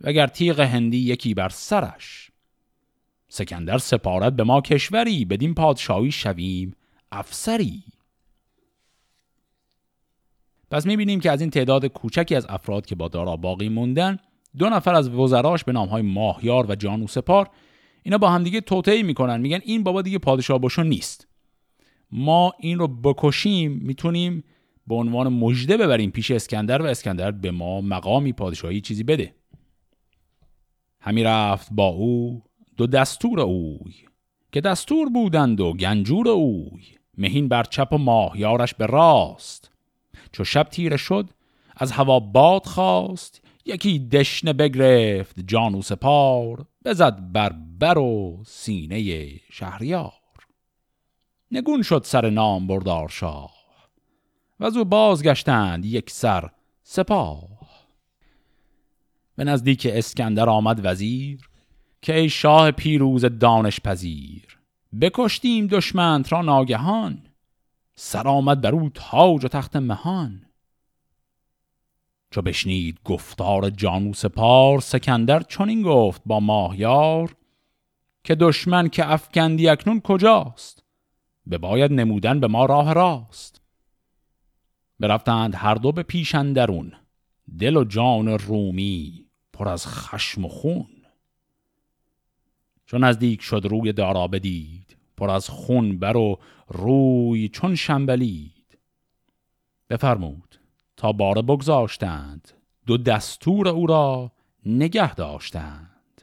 وگر 0.00 0.26
تیغ 0.26 0.60
هندی 0.60 0.98
یکی 0.98 1.34
بر 1.34 1.48
سرش. 1.48 2.25
سکندر 3.28 3.78
سپارت 3.78 4.32
به 4.32 4.44
ما 4.44 4.60
کشوری 4.60 5.24
بدین 5.24 5.54
پادشاهی 5.54 6.10
شویم. 6.10 6.74
افسری. 7.12 7.82
پس 10.70 10.86
می‌بینیم 10.86 11.20
که 11.20 11.30
از 11.30 11.40
این 11.40 11.50
تعداد 11.50 11.86
کوچکی 11.86 12.34
از 12.34 12.46
افراد 12.48 12.86
که 12.86 12.94
با 12.94 13.08
دارا 13.08 13.36
باقی 13.36 13.68
موندن 13.68 14.18
دو 14.58 14.68
نفر 14.68 14.94
از 14.94 15.08
وزراش 15.08 15.64
به 15.64 15.72
نامهای 15.72 16.02
ماهیار 16.02 16.70
و 16.70 16.74
جانو 16.74 17.06
سپار 17.06 17.50
اینا 18.02 18.18
با 18.18 18.30
همدیگه 18.30 18.60
توطئه 18.60 19.02
می‌کنن. 19.02 19.40
میگن 19.40 19.60
این 19.64 19.82
بابا 19.82 20.02
دیگه 20.02 20.18
پادشاه 20.18 20.58
باشو 20.58 20.82
نیست. 20.82 21.28
ما 22.10 22.52
این 22.60 22.78
رو 22.78 22.88
بکشیم 22.88 23.72
می‌تونیم 23.72 24.44
به 24.86 24.94
عنوان 24.94 25.28
مژده 25.28 25.76
ببریم 25.76 26.10
پیش 26.10 26.30
اسکندر 26.30 26.82
و 26.82 26.86
اسکندر 26.86 27.30
به 27.30 27.50
ما 27.50 27.80
مقامی 27.80 28.32
پادشاهی 28.32 28.80
چیزی 28.80 29.04
بده. 29.04 29.34
همی 31.00 31.24
رفت 31.24 31.68
با 31.72 31.86
او. 31.86 32.42
دو 32.76 32.86
دستور 32.86 33.40
اوی 33.40 33.94
که 34.52 34.60
دستور 34.60 35.08
بودند 35.08 35.60
و 35.60 35.72
گنجور 35.72 36.28
اوی. 36.28 36.82
مهین 37.18 37.48
بر 37.48 37.64
چپ 37.64 37.92
و 37.92 37.98
ماهیارش 37.98 38.74
به 38.74 38.86
راست. 38.86 39.70
چو 40.32 40.44
شب 40.44 40.62
تیره 40.62 40.96
شد 40.96 41.30
از 41.76 41.92
هوا 41.92 42.20
باد 42.20 42.66
خواست. 42.66 43.42
یکی 43.64 43.98
دشنه 43.98 44.52
بگرفت 44.52 45.40
جانو 45.40 45.82
سپار. 45.82 46.66
بزد 46.84 47.32
بر 47.32 47.52
بر 47.78 47.98
و 47.98 48.42
سینه 48.46 49.30
شهریار. 49.50 50.12
نگون 51.50 51.82
شد 51.82 52.02
سر 52.04 52.30
نام 52.30 52.66
بردار 52.66 53.08
شاه. 53.08 53.54
و 54.60 54.64
از 54.64 54.76
او 54.76 54.84
بازگشتند 54.84 55.84
یک 55.84 56.10
سر 56.10 56.50
سپاه. 56.82 57.48
به 59.36 59.44
نزدیک 59.44 59.88
اسکندر 59.90 60.48
آمد 60.48 60.80
وزیر. 60.84 61.40
که 62.06 62.16
ای 62.16 62.28
شاه 62.28 62.70
پیروز 62.70 63.24
دانش 63.24 63.80
پذیر 63.80 64.58
بکشتیم 65.00 65.66
دشمنت 65.66 66.32
را 66.32 66.42
ناگهان 66.42 67.22
سر 67.94 68.28
آمد 68.28 68.60
بر 68.60 68.72
او 68.74 68.90
تاج 68.94 69.44
و 69.44 69.48
تخت 69.48 69.76
مهان. 69.76 70.46
چو 72.30 72.42
بشنید 72.42 72.98
گفتار 73.04 73.70
جانوس 73.70 74.24
پار 74.24 74.80
سکندر 74.80 75.42
چنین 75.42 75.82
گفت 75.82 76.22
با 76.26 76.40
ماهیار 76.40 77.36
که 78.24 78.34
دشمن 78.34 78.88
که 78.88 79.12
افکندی 79.12 79.68
اکنون 79.68 80.00
کجاست؟ 80.00 80.84
به 81.46 81.58
باید 81.58 81.92
نمودن 81.92 82.40
به 82.40 82.46
ما 82.46 82.66
راه 82.66 82.92
راست. 82.92 83.60
برفتند 85.00 85.54
هر 85.54 85.74
دو 85.74 85.92
به 85.92 86.02
پیشندرون 86.02 86.92
دل 87.58 87.76
و 87.76 87.84
جان 87.84 88.28
رومی 88.28 89.26
پر 89.52 89.68
از 89.68 89.86
خشم 89.86 90.44
و 90.44 90.48
خون. 90.48 90.95
چون 92.86 93.04
نزدیک 93.04 93.42
شد 93.42 93.66
روی 93.70 93.92
دارا 93.92 94.28
بدید 94.28 94.96
پر 95.16 95.30
از 95.30 95.48
خون 95.48 95.98
بر 95.98 96.16
و 96.16 96.38
روی 96.68 97.48
چون 97.48 97.74
شنبلید. 97.74 98.78
بفرمود 99.90 100.60
تا 100.96 101.12
باره 101.12 101.42
بگذاشتند 101.42 102.52
دو 102.86 102.96
دستور 102.96 103.68
او 103.68 103.86
را 103.86 104.32
نگه 104.66 105.14
داشتند. 105.14 106.22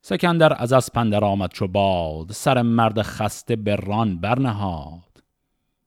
سکندر 0.00 0.62
از 0.62 0.72
اسپندر 0.72 1.24
آمد 1.24 1.52
چو 1.52 1.66
باد 1.68 2.32
سر 2.32 2.62
مرد 2.62 3.02
خسته 3.02 3.56
به 3.56 3.76
ران 3.76 4.20
برنهاد. 4.20 5.22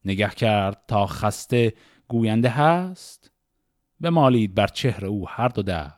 نگه 0.06 0.30
کرد 0.30 0.82
تا 0.88 1.08
خسته 1.08 1.74
گوینده 2.08 2.50
هست 2.50 3.32
به 4.00 4.10
مالید 4.10 4.56
بر 4.56 4.68
چهره 4.68 5.08
او 5.08 5.30
هر 5.30 5.48
دو 5.48 5.62
دست. 5.62 5.97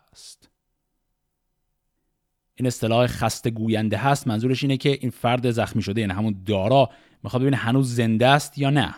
این 2.60 2.68
اصطلاح 2.68 3.08
خسته 3.08 3.50
گوینده 3.50 3.98
هست 3.98 4.28
منظورش 4.28 4.64
اینه 4.64 4.78
که 4.78 4.90
این 4.90 5.10
فرد 5.10 5.52
زخمی 5.52 5.82
شده 5.82 6.02
یعنی 6.02 6.14
همون 6.14 6.44
دارا 6.46 6.90
می‌خواد 7.24 7.42
ببینه 7.42 7.58
هنوز 7.58 7.96
زنده 7.96 8.28
است 8.28 8.58
یا 8.58 8.70
نه. 8.70 8.96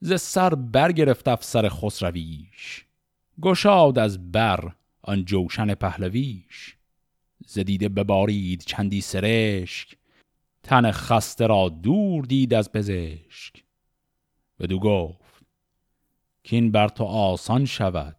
ز 0.00 0.20
سر 0.20 0.54
برگرفت 0.54 1.28
افسر 1.28 1.68
خسرویش 1.68 2.84
گشاد 3.42 3.98
از 3.98 4.32
بر 4.32 4.72
آن 5.02 5.24
جوشن 5.24 5.74
پهلویش. 5.74 6.76
زدیده 7.46 7.88
ببارید 7.88 8.60
چندی 8.66 9.00
سرشک 9.00 9.96
تن 10.62 10.90
خسته 10.90 11.46
را 11.46 11.68
دور 11.68 12.24
دید 12.24 12.54
از 12.54 12.72
پزشک. 12.72 13.64
بدو 14.58 14.78
گفت 14.78 15.44
که 16.44 16.56
این 16.56 16.70
بر 16.70 16.88
تو 16.88 17.04
آسان 17.04 17.64
شود 17.64 18.16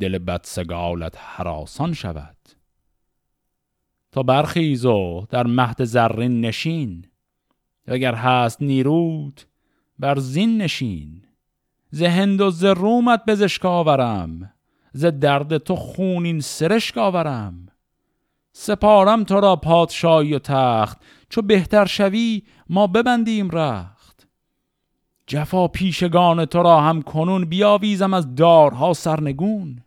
دل 0.00 0.18
بدسگالت 0.18 1.14
حراسان 1.18 1.92
شود. 1.92 2.36
تا 4.12 4.22
برخیز 4.22 4.84
و 4.84 5.26
در 5.30 5.46
مهد 5.46 5.84
زرین 5.84 6.40
نشین. 6.40 7.04
اگر 7.86 8.14
هست 8.14 8.62
نیروت 8.62 9.46
بر 9.98 10.18
زین 10.18 10.62
نشین. 10.62 11.22
ز 11.90 12.02
هند 12.02 12.40
و 12.40 12.50
ز 12.50 12.64
رومت 12.64 13.22
بزشک 13.26 13.64
آورم. 13.64 14.52
ز 14.92 15.04
درد 15.04 15.58
تو 15.58 15.76
خونین 15.76 16.40
سرشک 16.40 16.98
آورم. 16.98 17.66
سپارم 18.52 19.24
تو 19.24 19.40
را 19.40 19.56
پادشاهی 19.56 20.34
و 20.34 20.38
تخت. 20.38 20.98
چو 21.28 21.42
بهتر 21.42 21.86
شوی 21.86 22.42
ما 22.68 22.86
ببندیم 22.86 23.50
رخت. 23.50 24.28
جفا 25.26 25.68
پیشگان 25.68 26.44
تو 26.44 26.62
را 26.62 26.80
هم 26.80 27.02
کنون 27.02 27.44
بیاویزم 27.44 28.14
از 28.14 28.34
دارها 28.34 28.92
سرنگون. 28.92 29.82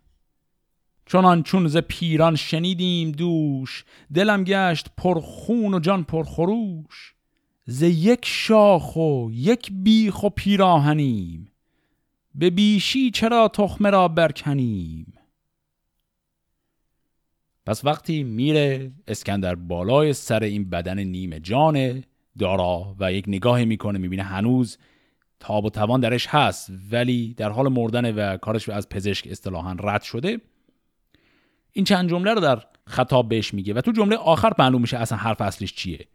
چونان 1.06 1.42
چون 1.42 1.68
ز 1.68 1.76
پیران 1.76 2.36
شنیدیم 2.36 3.12
دوش 3.12 3.84
دلم 4.14 4.44
گشت 4.44 4.86
پر 4.96 5.20
خون 5.20 5.74
و 5.74 5.80
جان 5.80 6.04
پر 6.04 6.24
خروش. 6.24 7.14
ز 7.64 7.82
یک 7.82 8.24
شاخ 8.24 8.96
و 8.96 9.28
یک 9.32 9.70
بیخ 9.72 10.22
و 10.22 10.28
پیراهنیم 10.28 11.48
به 12.34 12.50
بیشی 12.50 13.10
چرا 13.10 13.48
تخمه 13.48 13.90
را 13.90 14.08
برکنیم؟ 14.08 15.12
پس 17.66 17.84
وقتی 17.84 18.22
میره 18.22 18.92
اسکندر 19.08 19.54
بالای 19.54 20.12
سر 20.12 20.42
این 20.42 20.70
بدن 20.70 20.98
نیمه 20.98 21.40
جان 21.40 22.04
دارا 22.38 22.96
و 23.00 23.12
یک 23.12 23.24
نگاهی 23.28 23.64
می‌کنه 23.64 23.98
می‌بینه 23.98 24.22
هنوز 24.22 24.78
تاب 25.40 25.64
و 25.64 25.70
توان 25.70 26.00
درش 26.00 26.26
هست 26.26 26.70
ولی 26.90 27.34
در 27.34 27.50
حال 27.50 27.68
مردن 27.68 28.14
و 28.14 28.36
کارش 28.36 28.68
از 28.68 28.88
پزشک 28.88 29.28
اصطلاحا 29.30 29.76
رد 29.80 30.02
شده 30.02 30.40
این 31.72 31.84
چند 31.84 32.10
جمله 32.10 32.34
رو 32.34 32.40
در 32.40 32.62
خطاب 32.86 33.28
بهش 33.28 33.54
میگه 33.54 33.74
و 33.74 33.80
تو 33.80 33.92
جمله 33.92 34.16
آخر 34.16 34.52
معلوم 34.58 34.80
میشه 34.80 34.98
اصلا 34.98 35.18
حرف 35.18 35.40
اصلیش 35.40 35.74
چیه. 35.74 36.08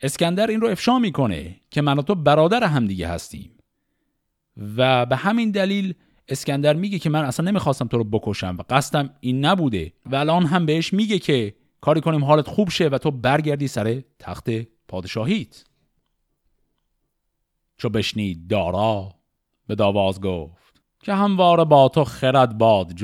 اسکندر 0.00 0.46
این 0.46 0.60
رو 0.60 0.68
افشا 0.68 0.98
می‌کنه 0.98 1.56
که 1.70 1.82
من 1.82 1.98
و 1.98 2.02
تو 2.02 2.14
برادر 2.14 2.64
همدیگه 2.64 3.08
هستیم. 3.08 3.50
و 4.76 5.06
به 5.06 5.16
همین 5.16 5.50
دلیل 5.50 5.94
اسکندر 6.28 6.74
میگه 6.74 6.98
که 6.98 7.10
من 7.10 7.24
اصلا 7.24 7.46
نمی‌خواستم 7.46 7.86
تو 7.86 7.98
رو 7.98 8.04
بکشم 8.04 8.56
و 8.58 8.62
قصدم 8.70 9.10
این 9.20 9.44
نبوده. 9.44 9.92
و 10.06 10.16
الان 10.16 10.46
هم 10.46 10.66
بهش 10.66 10.92
میگه 10.92 11.18
که 11.18 11.54
کاری 11.80 12.00
کنیم 12.00 12.24
حالت 12.24 12.48
خوب 12.48 12.70
شه 12.70 12.88
و 12.88 12.98
تو 12.98 13.10
برگردی 13.10 13.68
سر 13.68 14.02
تخت 14.18 14.50
پادشاهیت. 14.88 15.64
چو 17.76 17.88
بشنید 17.88 18.48
دارا 18.48 19.14
به 19.66 19.74
داواز 19.74 20.20
گفت 20.20 20.82
که 21.02 21.14
همواره 21.14 21.64
با 21.64 21.88
تو 21.88 22.04
خرد 22.04 22.58
باد 22.58 22.94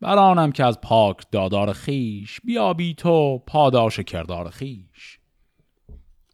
برانم 0.00 0.52
که 0.52 0.64
از 0.64 0.80
پاک 0.80 1.30
دادار 1.32 1.72
خیش 1.72 2.40
بیابی 2.44 2.94
تو 2.94 3.38
پاداش 3.46 4.00
کردار 4.00 4.50
خیش 4.50 5.20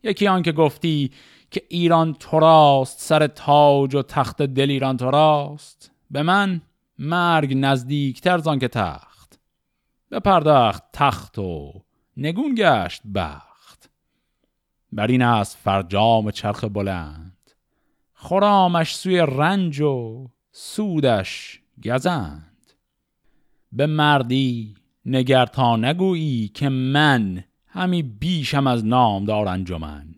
یکی 0.02 0.28
آن 0.28 0.42
که 0.42 0.52
گفتی 0.52 1.10
که 1.50 1.62
ایران 1.68 2.14
تو 2.14 2.40
راست 2.40 3.00
سر 3.00 3.26
تاج 3.26 3.94
و 3.94 4.02
تخت 4.02 4.42
دل 4.42 4.70
ایران 4.70 4.96
تو 4.96 5.10
راست. 5.10 5.92
به 6.10 6.22
من 6.22 6.62
مرگ 6.98 7.54
نزدیک 7.56 8.20
ترزان 8.20 8.58
که 8.58 8.68
تخت. 8.68 9.38
به 10.08 10.20
پردخت 10.20 10.82
تخت 10.92 11.38
و 11.38 11.72
نگون 12.16 12.54
گشت 12.58 13.02
بخت. 13.14 13.90
بر 14.92 15.06
این 15.06 15.22
است 15.22 15.56
فرجام 15.56 16.30
چرخ 16.30 16.64
بلند. 16.64 17.50
خرامش 18.14 18.96
سوی 18.96 19.18
رنج 19.18 19.80
و 19.80 20.28
سودش 20.50 21.60
گزند. 21.84 22.45
به 23.76 23.86
مردی 23.86 24.74
نگر 25.06 25.46
تا 25.46 25.76
نگویی 25.76 26.48
که 26.48 26.68
من 26.68 27.44
همی 27.66 28.02
بیشم 28.02 28.66
از 28.66 28.84
نامدار 28.84 29.48
انجمن. 29.48 30.14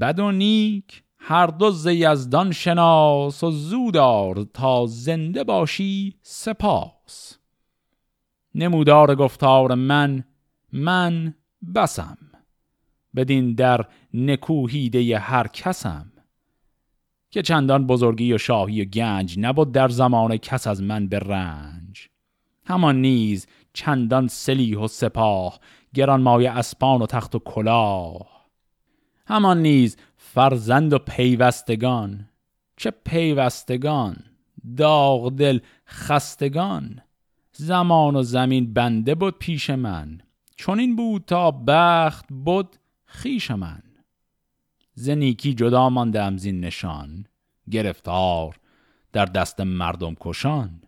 بد 0.00 0.18
و 0.18 0.32
نیک 0.32 1.02
هر 1.18 1.46
دو 1.46 1.70
ز 1.70 1.86
یزدان 1.86 2.52
شناس 2.52 3.44
و 3.44 3.50
زودار 3.50 4.44
تا 4.54 4.86
زنده 4.86 5.44
باشی 5.44 6.14
سپاس. 6.22 7.38
نمودار 8.54 9.14
گفتار 9.14 9.74
من 9.74 10.24
من 10.72 11.34
بسم. 11.74 12.18
بدین 13.16 13.54
در 13.54 13.84
نکوهیده 14.14 15.18
هر 15.18 15.46
کسم. 15.46 16.12
که 17.34 17.42
چندان 17.42 17.86
بزرگی 17.86 18.32
و 18.32 18.38
شاهی 18.38 18.82
و 18.82 18.84
گنج 18.84 19.38
نبود 19.38 19.72
در 19.72 19.88
زمان 19.88 20.36
کس 20.36 20.66
از 20.66 20.82
من 20.82 21.06
به 21.06 21.18
رنج. 21.18 22.08
همان 22.66 23.00
نیز 23.00 23.46
چندان 23.72 24.28
سلیح 24.28 24.78
و 24.78 24.88
سپاه 24.88 25.60
گران 25.94 26.20
مایه 26.20 26.50
اسپان 26.50 27.02
و 27.02 27.06
تخت 27.06 27.34
و 27.34 27.38
کلاه. 27.38 28.46
همان 29.26 29.62
نیز 29.62 29.96
فرزند 30.16 30.92
و 30.92 30.98
پیوستگان. 30.98 32.28
چه 32.76 32.90
پیوستگان؟ 33.04 34.16
داغ 34.76 35.36
دل 35.36 35.58
خستگان. 35.86 37.00
زمان 37.52 38.16
و 38.16 38.22
زمین 38.22 38.72
بنده 38.72 39.14
بود 39.14 39.38
پیش 39.38 39.70
من. 39.70 40.20
چون 40.56 40.78
این 40.78 40.96
بود 40.96 41.24
تا 41.26 41.50
بخت 41.50 42.24
بود 42.44 42.76
خیش 43.04 43.50
من. 43.50 43.82
زنیکی 44.94 45.54
جدا 45.54 45.88
ماندم 45.90 46.36
زین 46.36 46.60
نشان 46.60 47.26
گرفتار 47.70 48.60
در 49.12 49.24
دست 49.24 49.60
مردم 49.60 50.14
کشان. 50.20 50.82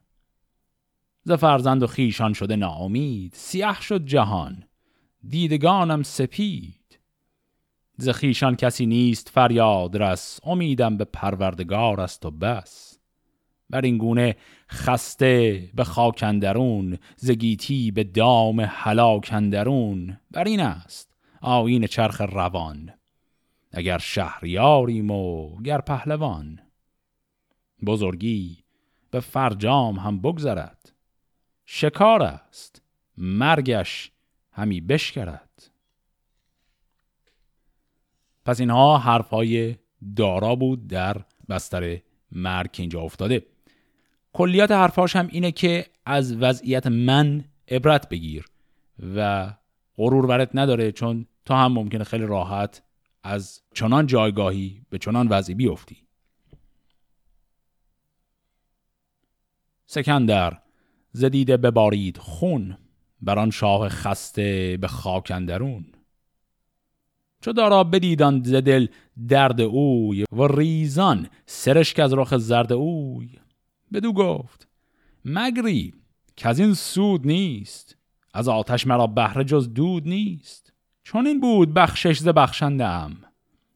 ز 1.23 1.33
فرزند 1.33 1.83
و 1.83 1.87
خیشان 1.87 2.33
شده 2.33 2.57
ناامید 2.57 3.33
سیاه 3.35 3.83
شد 3.83 4.05
جهان 4.05 4.65
دیدگانم 5.29 6.03
سپید. 6.03 6.99
ز 7.97 8.09
خیشان 8.09 8.57
کسی 8.57 8.87
نیست 8.87 9.29
فریاد 9.29 10.03
رس 10.03 10.41
امیدم 10.45 10.97
به 10.97 11.05
پروردگار 11.05 12.01
است 12.01 12.27
و 12.27 12.31
بس. 12.31 12.99
بر 13.71 13.81
این 13.81 13.99
گونه 13.99 14.37
خسته 14.71 15.69
به 15.75 15.85
خاکندرون 15.85 16.99
زگیتی 17.17 17.91
به 17.91 18.05
دام 18.05 18.61
هلاکندرون 18.61 20.19
بر 20.31 20.45
این 20.45 20.61
است 20.61 21.17
آین 21.41 21.87
چرخ 21.87 22.21
روان. 22.21 22.96
اگر 23.73 23.99
شهریاریم 23.99 25.11
و 25.11 25.57
گر 25.63 25.81
پهلوان. 25.81 26.61
بزرگی 27.87 28.65
به 29.11 29.21
فرجام 29.21 29.99
هم 29.99 30.21
بگذرد. 30.21 30.93
شکار 31.65 32.23
است 32.23 32.83
مرگش 33.19 34.13
همی 34.53 34.81
بشکرد. 34.81 35.71
پس 38.45 38.61
اینها 38.61 38.99
حرفهای 38.99 39.77
دارا 40.17 40.55
بود 40.55 40.87
در 40.87 41.17
بستر 41.49 41.99
مرگ 42.33 42.77
اینجا 42.79 43.01
افتاده. 43.01 43.47
کلیات 44.33 44.71
حرفاش 44.71 45.17
هم 45.17 45.29
اینه 45.31 45.53
که 45.53 45.87
از 46.07 46.37
وضعیت 46.37 46.87
من 46.87 47.45
عبرت 47.69 48.09
بگیر 48.09 48.45
و 49.17 49.51
غرور 49.97 50.27
برت 50.27 50.51
نداره 50.55 50.93
چون 50.93 51.27
تو 51.45 51.55
هم 51.55 51.73
ممکنه 51.73 52.05
خیلی 52.05 52.27
راحت 52.27 52.83
از 53.27 53.61
چنان 53.75 54.07
جایگاهی 54.07 54.83
به 54.91 54.99
چنان 54.99 55.29
وضعی 55.29 55.55
بیفتی. 55.55 55.97
سکندر 59.87 60.63
زدیده 61.13 61.57
ببارید 61.57 62.19
خون 62.19 62.79
بر 63.21 63.39
آن 63.39 63.51
شاه 63.51 63.89
خسته 63.89 64.79
به 64.81 64.89
خاک 64.89 65.33
اندرون. 65.35 65.87
چو 67.41 67.53
دارا 67.53 67.85
بدیدان 67.85 68.43
ز 68.43 68.55
دل 68.55 68.87
درد 69.29 69.61
اوی 69.61 70.25
و 70.33 70.47
ریزان 70.47 71.29
سرشک 71.47 71.99
از 71.99 72.13
رخ 72.13 72.37
زرد 72.37 72.73
اوی. 72.73 73.39
بدو 73.93 74.13
گفت 74.13 74.69
مگری 75.25 75.95
که 76.37 76.49
از 76.49 76.59
این 76.59 76.75
سود 76.75 77.27
نیست؟ 77.27 77.97
از 78.35 78.49
آتش 78.49 78.87
مرا 78.87 79.07
بهره 79.07 79.45
جز 79.45 79.75
دود 79.75 80.09
نیست؟ 80.09 80.73
چون 81.07 81.27
این 81.27 81.41
بود 81.41 81.75
بخشش 81.75 82.19
ز 82.19 82.29
بخشنده 82.29 82.87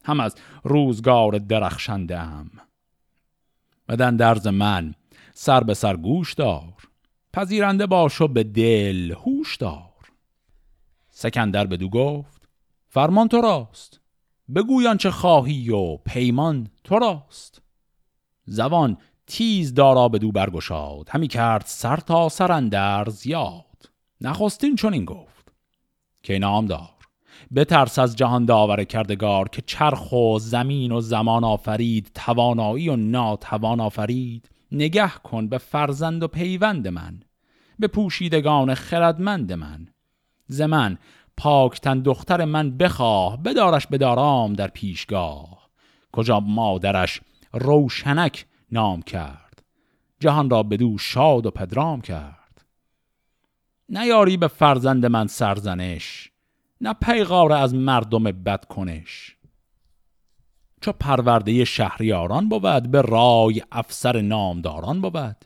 هم 0.04 0.20
از 0.20 0.34
روزگار 0.64 1.38
درخشنده 1.38 2.18
ام 2.18 2.50
بدن 3.88 4.16
درز 4.16 4.46
من 4.46 4.94
سر 5.32 5.64
به 5.64 5.74
سر 5.74 5.96
گوش 5.96 6.34
دار 6.34 6.72
پذیرنده 7.32 7.86
باش 7.86 8.22
به 8.22 8.44
دل 8.44 9.12
هوش 9.12 9.56
دار. 9.56 10.12
سکندر 11.10 11.66
بدو 11.66 11.88
گفت 11.88 12.48
فرمان 12.88 13.28
تو 13.28 13.40
راست 13.40 14.00
بگویان 14.54 14.96
چه 14.96 15.10
خواهی 15.10 15.70
و 15.70 15.96
پیمان 15.96 16.68
تو 16.84 16.98
راست. 16.98 17.62
زبان 18.44 18.96
تیز 19.26 19.74
دارا 19.74 20.08
بدو 20.08 20.32
برگشاد 20.32 21.08
همی 21.08 21.28
کرد 21.28 21.64
سر 21.66 21.96
تا 21.96 22.28
سر 22.28 22.52
اندر 22.52 23.08
زیاد. 23.08 23.90
نخستین 24.20 24.76
چون 24.76 24.92
این 24.92 25.04
گفت 25.04 25.52
که 26.22 26.38
نام 26.38 26.66
دار. 26.66 26.99
بترس 27.54 27.98
از 27.98 28.16
جهان 28.16 28.44
داور 28.44 28.84
کردگار 28.84 29.48
که 29.48 29.62
چرخ 29.62 30.12
و 30.12 30.38
زمین 30.38 30.92
و 30.92 31.00
زمان 31.00 31.44
آفرید 31.44 32.10
توانایی 32.14 32.88
و 32.88 32.96
ناتوان 32.96 33.80
آفرید. 33.80 34.50
نگه 34.72 35.08
کن 35.08 35.48
به 35.48 35.58
فرزند 35.58 36.22
و 36.22 36.28
پیوند 36.28 36.88
من 36.88 37.20
به 37.78 37.86
پوشیدگان 37.86 38.74
خردمند 38.74 39.52
من. 39.52 39.88
ز 40.46 40.60
من 40.60 40.98
پاکتن 41.36 42.00
دختر 42.00 42.44
من 42.44 42.76
بخواه 42.76 43.42
بدارش 43.42 43.86
بدارام 43.86 44.52
در 44.52 44.68
پیشگاه. 44.68 45.70
کجا 46.12 46.40
مادرش 46.40 47.20
روشنک 47.52 48.46
نام 48.72 49.02
کرد 49.02 49.62
جهان 50.20 50.50
را 50.50 50.62
بدو 50.62 50.98
شاد 50.98 51.46
و 51.46 51.50
پدرام 51.50 52.00
کرد. 52.00 52.64
نیاری 53.88 54.36
به 54.36 54.48
فرزند 54.48 55.06
من 55.06 55.26
سرزنش 55.26 56.29
نه 56.80 56.92
پیغار 56.92 57.52
از 57.52 57.74
مردم 57.74 58.24
بد 58.24 58.64
کنش 58.64 59.36
چو 60.80 60.92
پرورده 60.92 61.64
شهریاران 61.64 62.48
بود 62.48 62.90
به 62.90 63.02
رای 63.02 63.62
افسر 63.72 64.20
نامداران 64.20 65.00
بود. 65.00 65.44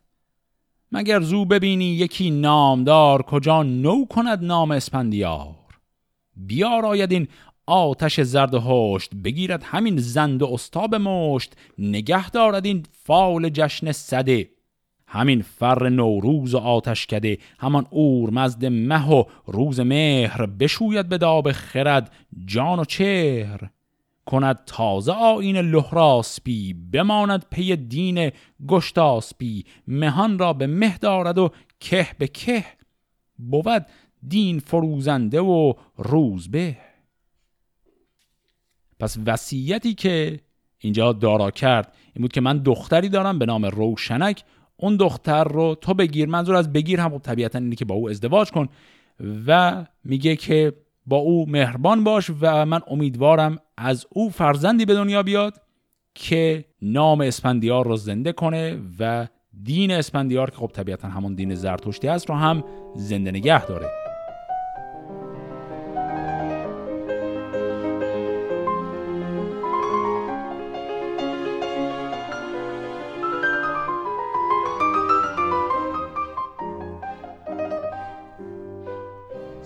مگر 0.93 1.21
زو 1.21 1.45
ببینی 1.45 1.85
یکی 1.85 2.31
نامدار 2.31 3.23
کجا 3.23 3.63
نو 3.63 4.05
کند 4.05 4.45
نام 4.45 4.71
اسفندیار؟ 4.71 5.55
بیاراید 6.37 7.13
این 7.13 7.29
آتش 7.67 8.21
زردهشت 8.21 9.15
بگیرد 9.15 9.63
همین 9.63 9.97
زند 9.97 10.43
و 10.43 10.47
استا 10.53 10.74
به 10.74 10.95
مشت. 10.95 11.57
نگه 11.79 12.31
دارد 12.31 12.67
این 12.67 12.87
فال 12.93 13.49
جشن 13.49 13.93
سده. 13.93 14.51
همین 15.15 15.43
فر 15.43 15.89
نوروز 15.89 16.55
و 16.55 16.59
آتشکده 16.59 17.39
همان 17.59 17.87
اورمزد 17.91 18.31
و 18.31 18.67
مه 18.67 19.11
و 19.11 19.25
روز 19.47 19.81
مهر 19.81 20.47
بشوید 20.47 21.09
به 21.09 21.19
آب 21.19 21.53
خرد 21.53 22.13
جان 22.47 22.79
و 22.79 22.85
چهر. 22.85 23.71
کند 24.27 24.59
تازه 24.67 25.13
آیین 25.13 25.57
لهراسپی 25.57 26.75
بماند 26.93 27.47
پی 27.51 27.77
دین 27.77 28.31
گشتاسپی 28.69 29.65
مهان 29.89 30.39
را 30.39 30.53
به 30.53 30.67
مه 30.67 30.99
دارد 30.99 31.39
و 31.39 31.51
که 31.81 32.07
به 32.19 32.29
که. 32.29 32.65
بود 33.39 33.87
دین 34.29 34.59
فروزنده 34.59 35.41
و 35.41 35.73
روز 35.97 36.51
به. 36.51 36.77
پس 39.01 39.19
وصیتی 39.27 39.95
که 39.95 40.41
اینجا 40.79 41.13
دارا 41.13 41.51
کرد 41.51 41.95
این 42.15 42.23
بود 42.23 42.33
که 42.33 42.41
من 42.41 42.59
دختری 42.59 43.09
دارم 43.09 43.39
به 43.39 43.47
نام 43.47 43.65
روشنک 43.65 44.45
اون 44.85 44.97
دختر 44.97 45.45
رو 45.45 45.75
تو 45.75 45.95
بگیر 45.95 46.29
منظور 46.29 46.55
از 46.55 46.73
بگیر 46.73 47.01
هم 47.01 47.11
خب 47.11 47.23
طبیعتا 47.23 47.59
اینه 47.59 47.77
که 47.77 47.85
با 47.85 47.95
او 47.95 48.11
ازدواج 48.11 48.51
کن 48.51 48.69
و 49.47 49.85
میگه 50.05 50.37
که 50.37 50.73
با 51.07 51.17
او 51.17 51.51
مهربان 51.51 52.05
باش 52.05 52.31
و 52.41 52.67
من 52.67 52.81
امیدوارم 52.87 53.59
از 53.77 54.07
او 54.11 54.31
فرزندی 54.31 54.85
به 54.85 54.95
دنیا 54.95 55.23
بیاد 55.23 55.61
که 56.15 56.65
نام 56.83 57.21
اسپندیار 57.21 57.87
رو 57.87 57.97
زنده 57.97 58.33
کنه 58.33 58.79
و 58.99 59.27
دین 59.63 59.91
اسپندیار 59.91 60.51
که 60.51 60.57
خب 60.57 60.71
طبیعتا 60.75 61.09
همون 61.09 61.35
دین 61.35 61.55
زرتشتی 61.55 62.09
است 62.09 62.29
رو 62.29 62.35
هم 62.35 62.65
زنده 62.97 63.31
نگه 63.31 63.67
داره. 63.67 64.04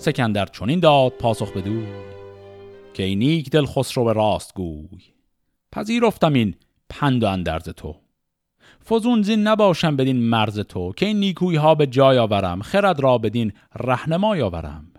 سکندر 0.09 0.47
چنین 0.47 0.81
داد 0.81 1.13
پاسخ 1.13 1.53
بدو 1.53 1.83
که 2.95 3.03
این 3.03 3.19
نیک 3.19 3.51
دل 3.51 3.67
خسرو 3.67 4.05
به 4.05 4.13
راست 4.13 4.55
گوی. 4.55 5.01
پذیرفتم 5.73 6.33
این 6.33 6.55
پند 6.89 7.25
و 7.25 7.27
اندرز 7.27 7.69
تو. 7.69 7.97
فزون 8.89 9.23
زین 9.23 9.47
نباشم 9.47 9.97
بدین 9.97 10.17
مرز 10.17 10.61
تو 10.61 10.93
که 10.93 11.07
این 11.07 11.21
نیکوی 11.21 11.57
ها 11.57 11.75
به 11.75 11.87
جای 11.87 12.19
آورم 12.19 12.63
خرد 12.63 13.01
را 13.01 13.19
بدین 13.19 13.53
رهنمای 13.75 14.43
آورم. 14.43 14.93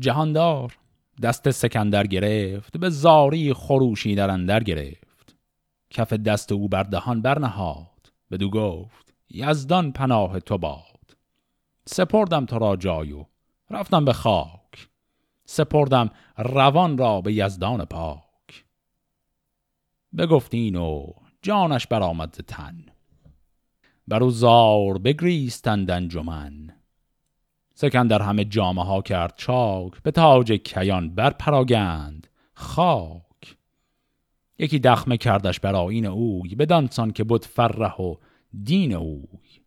جهاندار 0.00 0.76
دست 1.22 1.50
سکندر 1.50 2.06
گرفت 2.06 2.78
به 2.78 2.90
زاری 2.90 3.52
خروشی 3.52 4.14
در 4.14 4.30
اندر 4.30 4.62
گرفت. 4.62 5.36
کف 5.90 6.12
دست 6.12 6.52
او 6.52 6.68
بر 6.68 6.82
دهان 6.82 7.22
برنهاد 7.22 8.12
بدو 8.30 8.50
گفت 8.50 9.14
یزدان 9.30 9.92
پناه 9.92 10.40
تو 10.40 10.58
باد. 10.58 11.16
سپردم 11.86 12.46
تو 12.46 12.58
را 12.58 12.76
جایو 12.76 13.24
رفتم 13.70 14.04
به 14.04 14.12
خاک. 14.12 14.88
سپردم 15.44 16.10
روان 16.36 16.98
را 16.98 17.20
به 17.20 17.32
یزدان 17.32 17.84
پاک. 17.84 18.64
بگفتین 20.18 20.76
و 20.76 21.12
جانش 21.42 21.86
برآمد 21.86 22.30
تن. 22.30 22.86
برو 24.08 24.30
زار 24.30 24.98
بگریستند 24.98 25.90
انجمن. 25.90 26.74
سکندر 27.74 28.22
همه 28.22 28.44
جامه 28.44 28.84
ها 28.84 29.02
کرد 29.02 29.34
چاک 29.36 30.02
به 30.02 30.10
تاج 30.10 30.52
کیان 30.52 31.14
بر 31.14 31.30
پراگند 31.30 32.26
خاک. 32.54 33.56
یکی 34.58 34.78
دخمه 34.78 35.16
کردش 35.16 35.60
بر 35.60 35.74
آین 35.74 36.06
اوی 36.06 36.54
بدانسان 36.54 37.10
که 37.10 37.24
بود 37.24 37.44
فرح 37.44 37.96
و 37.96 38.14
دین 38.62 38.94
اوی. 38.94 39.60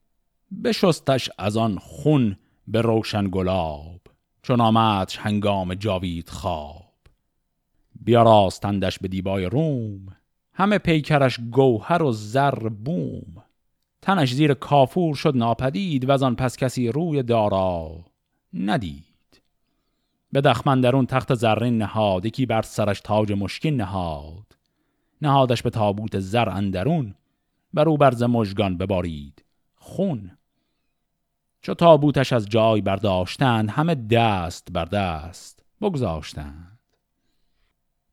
بشستش 0.63 1.29
از 1.37 1.57
آن 1.57 1.77
خون 1.79 2.37
به 2.67 2.81
روشن 2.81 3.27
گلاب 3.31 4.01
چون 4.41 4.61
آمدش 4.61 5.17
هنگام 5.17 5.73
جاوید 5.73 6.29
خواب. 6.29 6.93
بیاراستندش 8.01 8.99
به 8.99 9.07
دیبای 9.07 9.45
روم 9.45 10.07
همه 10.53 10.77
پیکرش 10.77 11.39
گوهر 11.51 12.03
و 12.03 12.11
زر 12.11 12.69
بوم. 12.69 13.43
تنش 14.01 14.33
زیر 14.33 14.53
کافور 14.53 15.15
شد 15.15 15.37
ناپدید 15.37 16.09
و 16.09 16.25
آن 16.25 16.35
پس 16.35 16.57
کسی 16.57 16.87
روی 16.87 17.23
دارا 17.23 18.05
ندید. 18.53 19.41
به 20.31 20.41
دخمندرون 20.41 21.05
تخت 21.05 21.33
زرین 21.33 21.77
نهاد 21.77 22.25
یکی 22.25 22.45
بر 22.45 22.61
سرش 22.61 23.01
تاج 23.01 23.31
مشکین 23.31 23.75
نهاد. 23.75 24.57
نهادش 25.21 25.61
به 25.61 25.69
تابوت 25.69 26.19
زر 26.19 26.49
اندرون 26.49 27.15
بر 27.73 27.89
او 27.89 27.97
برز 27.97 28.23
مژگان 28.23 28.77
ببارید 28.77 29.43
خون. 29.75 30.31
چو 31.61 31.73
تابوتش 31.73 32.33
از 32.33 32.49
جای 32.49 32.81
برداشتند 32.81 33.69
همه 33.69 33.95
دست 33.95 34.67
بر 34.71 34.85
دست 34.85 35.65
بگذاشتند. 35.81 36.79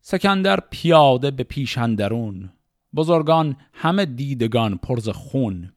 سکندر 0.01 0.61
پیاده 0.71 1.31
به 1.31 1.43
پیشندرون 1.43 2.53
بزرگان 2.95 3.57
همه 3.73 4.07
دیدگان 4.07 4.77
پرز 4.77 5.09
خون. 5.09 5.73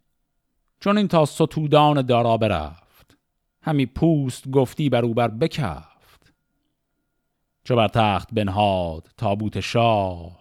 چون 0.79 0.97
این 0.97 1.07
تا 1.07 1.25
ستودان 1.25 2.01
دارا 2.01 2.37
برفت 2.37 3.17
همی 3.61 3.85
پوست 3.85 4.49
گفتی 4.49 4.89
بر 4.89 5.05
او 5.05 5.13
بر 5.13 5.27
بکفت. 5.27 6.33
چو 7.63 7.75
بر 7.75 7.87
تخت 7.87 8.33
بنهاد 8.33 9.07
تابوت 9.17 9.59
شاه 9.59 10.39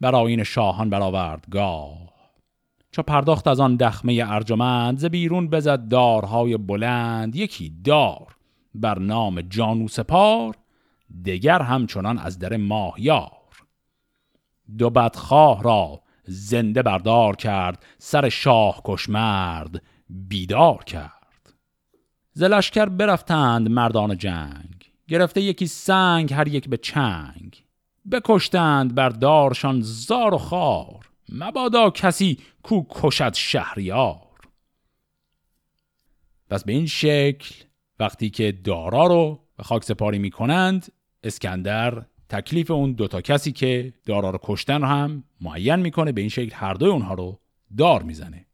بر 0.00 0.14
آین 0.14 0.44
شاهان 0.44 0.90
برآورد 0.90 1.44
گاه 1.50 2.07
چو 2.98 3.02
پرداخت 3.02 3.48
از 3.48 3.60
آن 3.60 3.76
دخمه 3.76 4.24
ارجمند 4.26 4.98
ز 4.98 5.04
بیرون 5.04 5.48
بزد 5.48 5.88
دارهای 5.88 6.56
بلند 6.56 7.36
یکی 7.36 7.72
دار 7.84 8.36
بر 8.74 8.98
نام 8.98 9.40
جانو 9.40 9.88
سپار 9.88 10.54
دگر 11.24 11.62
همچنان 11.62 12.18
از 12.18 12.38
در 12.38 12.56
ماهیار. 12.56 13.30
دو 14.78 14.90
بدخواه 14.90 15.62
را 15.62 16.00
زنده 16.24 16.82
بردار 16.82 17.36
کرد 17.36 17.84
سر 17.98 18.28
شاه 18.28 18.80
کشمرد 18.84 19.82
بیدار 20.10 20.84
کرد. 20.84 21.54
زلشکر 22.32 22.86
برفتند 22.86 23.70
مردان 23.70 24.16
جنگ 24.16 24.92
گرفته 25.08 25.40
یکی 25.40 25.66
سنگ 25.66 26.32
هر 26.32 26.48
یک 26.48 26.68
به 26.68 26.76
چنگ. 26.76 27.64
بکشتند 28.12 28.94
بر 28.94 29.08
دارشان 29.08 29.80
زار 29.80 30.34
و 30.34 30.38
خار 30.38 31.07
مبادا 31.28 31.90
کسی 31.90 32.38
کو 32.62 32.82
کشد 32.90 33.34
شهریار. 33.34 34.28
پس 36.50 36.64
به 36.64 36.72
این 36.72 36.86
شکل 36.86 37.54
وقتی 37.98 38.30
که 38.30 38.52
دارا 38.52 39.06
رو 39.06 39.40
به 39.56 39.62
خاک 39.62 39.84
سپاری 39.84 40.18
می 40.18 40.30
کنند 40.30 40.92
اسکندر 41.22 42.06
تکلیف 42.28 42.70
اون 42.70 42.92
دوتا 42.92 43.20
کسی 43.20 43.52
که 43.52 43.92
دارا 44.06 44.30
رو 44.30 44.38
کشتن 44.42 44.80
رو 44.80 44.86
هم 44.86 45.24
معین 45.40 45.76
می‌کنه 45.76 46.12
به 46.12 46.20
این 46.20 46.30
شکل 46.30 46.54
هر 46.54 46.74
دوی 46.74 46.88
اونها 46.88 47.14
رو 47.14 47.40
دار 47.76 48.02
می‌زنه. 48.02 48.46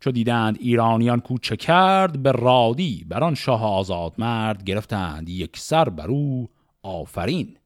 چو 0.00 0.10
دیدند 0.10 0.56
ایرانیان 0.60 1.20
کوچه 1.20 1.56
کرد 1.56 2.22
به 2.22 2.32
رادی 2.32 3.04
بر 3.08 3.24
آن 3.24 3.34
شاه 3.34 3.64
آزاد 3.64 4.14
مرد 4.18 4.64
گرفتند 4.64 5.28
یک 5.28 5.58
سر 5.58 5.88
بر 5.88 6.06
او 6.06 6.50
آفرین. 6.82 7.56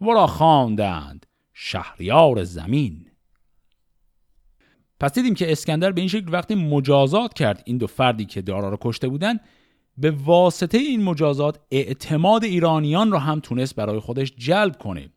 ورا 0.00 0.26
خواندند 0.26 1.26
شهریار 1.60 2.44
زمین. 2.44 3.06
پس 5.00 5.14
دیدیم 5.14 5.34
که 5.34 5.52
اسکندر 5.52 5.92
به 5.92 6.00
این 6.00 6.08
شکل 6.08 6.32
وقتی 6.32 6.54
مجازات 6.54 7.34
کرد 7.34 7.62
این 7.66 7.78
دو 7.78 7.86
فردی 7.86 8.24
که 8.24 8.42
دارا 8.42 8.68
رو 8.68 8.78
کشته 8.80 9.08
بودن 9.08 9.40
به 9.96 10.10
واسطه 10.10 10.78
این 10.78 11.02
مجازات 11.02 11.60
اعتماد 11.70 12.44
ایرانیان 12.44 13.12
رو 13.12 13.18
هم 13.18 13.40
تونست 13.40 13.74
برای 13.74 14.00
خودش 14.00 14.32
جلب 14.36 14.78
کنه 14.78 15.08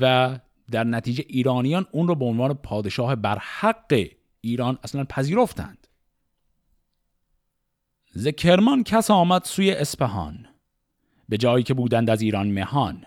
و 0.00 0.38
در 0.70 0.84
نتیجه 0.84 1.24
ایرانیان 1.28 1.86
اون 1.92 2.08
رو 2.08 2.14
به 2.14 2.24
عنوان 2.24 2.54
پادشاه 2.54 3.16
برحق 3.16 4.06
ایران 4.40 4.78
اصلا 4.82 5.04
پذیرفتند. 5.04 5.86
ز 8.12 8.28
کرمان 8.28 8.82
کس 8.82 9.10
آمد 9.10 9.44
سوی 9.44 9.70
اسپهان 9.70 10.46
به 11.28 11.36
جایی 11.36 11.64
که 11.64 11.74
بودند 11.74 12.10
از 12.10 12.22
ایران 12.22 12.50
مهان. 12.50 13.04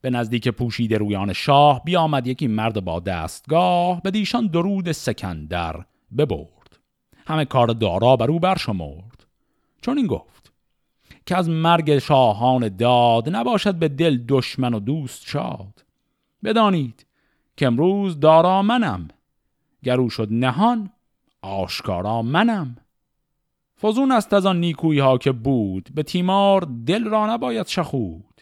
به 0.00 0.10
نزدیک 0.10 0.48
پوشید 0.48 0.94
رویان 0.94 1.32
شاه 1.32 1.84
بیامد 1.84 2.26
یکی 2.26 2.46
مرد 2.46 2.84
با 2.84 3.00
دستگاه 3.00 4.02
به 4.02 4.10
دیشان 4.10 4.46
درود 4.46 4.92
سکندر 4.92 5.84
ببرد. 6.18 6.78
همه 7.26 7.44
کار 7.44 7.68
دارا 7.68 8.16
بر 8.16 8.30
او 8.30 8.40
برشمرد. 8.40 9.26
چون 9.82 9.96
این 9.96 10.06
گفت 10.06 10.52
که 11.26 11.36
از 11.36 11.48
مرگ 11.48 11.98
شاهان 11.98 12.68
داد 12.68 13.28
نباشد 13.28 13.74
به 13.74 13.88
دل 13.88 14.18
دشمن 14.28 14.74
و 14.74 14.80
دوست 14.80 15.28
شاد. 15.28 15.84
بدانید 16.44 17.06
که 17.56 17.66
امروز 17.66 18.20
دارا 18.20 18.62
منم 18.62 19.08
گرو 19.82 20.10
شد 20.10 20.28
نهان 20.30 20.90
آشکارا 21.42 22.22
منم. 22.22 22.76
فزون 23.82 24.12
است 24.12 24.32
از 24.32 24.46
آن 24.46 24.60
نیکویی 24.60 24.98
ها 24.98 25.18
که 25.18 25.32
بود 25.32 25.88
به 25.94 26.02
تیمار 26.02 26.68
دل 26.86 27.04
را 27.04 27.34
نباید 27.34 27.66
شخود. 27.66 28.35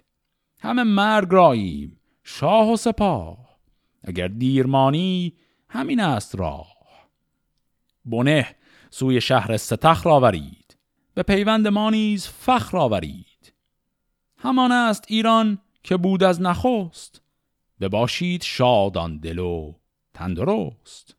همه 0.65 0.83
مرگ 0.83 1.29
راییم 1.31 2.01
شاه 2.23 2.73
و 2.73 2.77
سپاه. 2.77 3.59
اگر 4.05 4.29
دیرمانی 4.29 5.37
همین 5.69 6.01
است 6.01 6.37
راه. 6.37 6.77
بنه 8.05 8.57
سوی 8.91 9.21
شهر 9.21 9.57
ستخر 9.57 10.09
آورید 10.09 10.77
به 11.15 11.23
پیوند 11.23 11.69
ما 11.69 11.91
نیز 11.91 12.27
فخر 12.27 12.77
آورید. 12.77 13.53
همان 14.37 14.73
است 14.73 15.05
ایران 15.09 15.59
که 15.83 15.97
بود 15.97 16.23
از 16.23 16.41
نخست. 16.41 17.23
بباشید 17.81 18.43
شادان 18.43 19.19
دل 19.19 19.39
و 19.39 19.75
تندرست. 20.15 21.17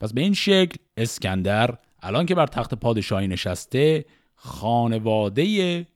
پس 0.00 0.12
به 0.12 0.20
این 0.20 0.34
شکل 0.34 0.76
اسکندر 0.96 1.78
الان 2.02 2.26
که 2.26 2.34
بر 2.34 2.46
تخت 2.46 2.74
پادشاهی 2.74 3.28
نشسته 3.28 4.04
خانواده 4.42 5.86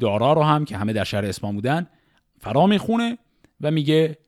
دارا 0.00 0.32
رو 0.32 0.42
هم 0.42 0.64
که 0.64 0.76
همه 0.76 0.92
در 0.92 1.04
شهر 1.04 1.24
اسمان 1.24 1.54
بودن 1.54 1.86
فرا 2.38 2.66
می‌خونه 2.66 3.18
و 3.60 3.70
میگه 3.70 4.18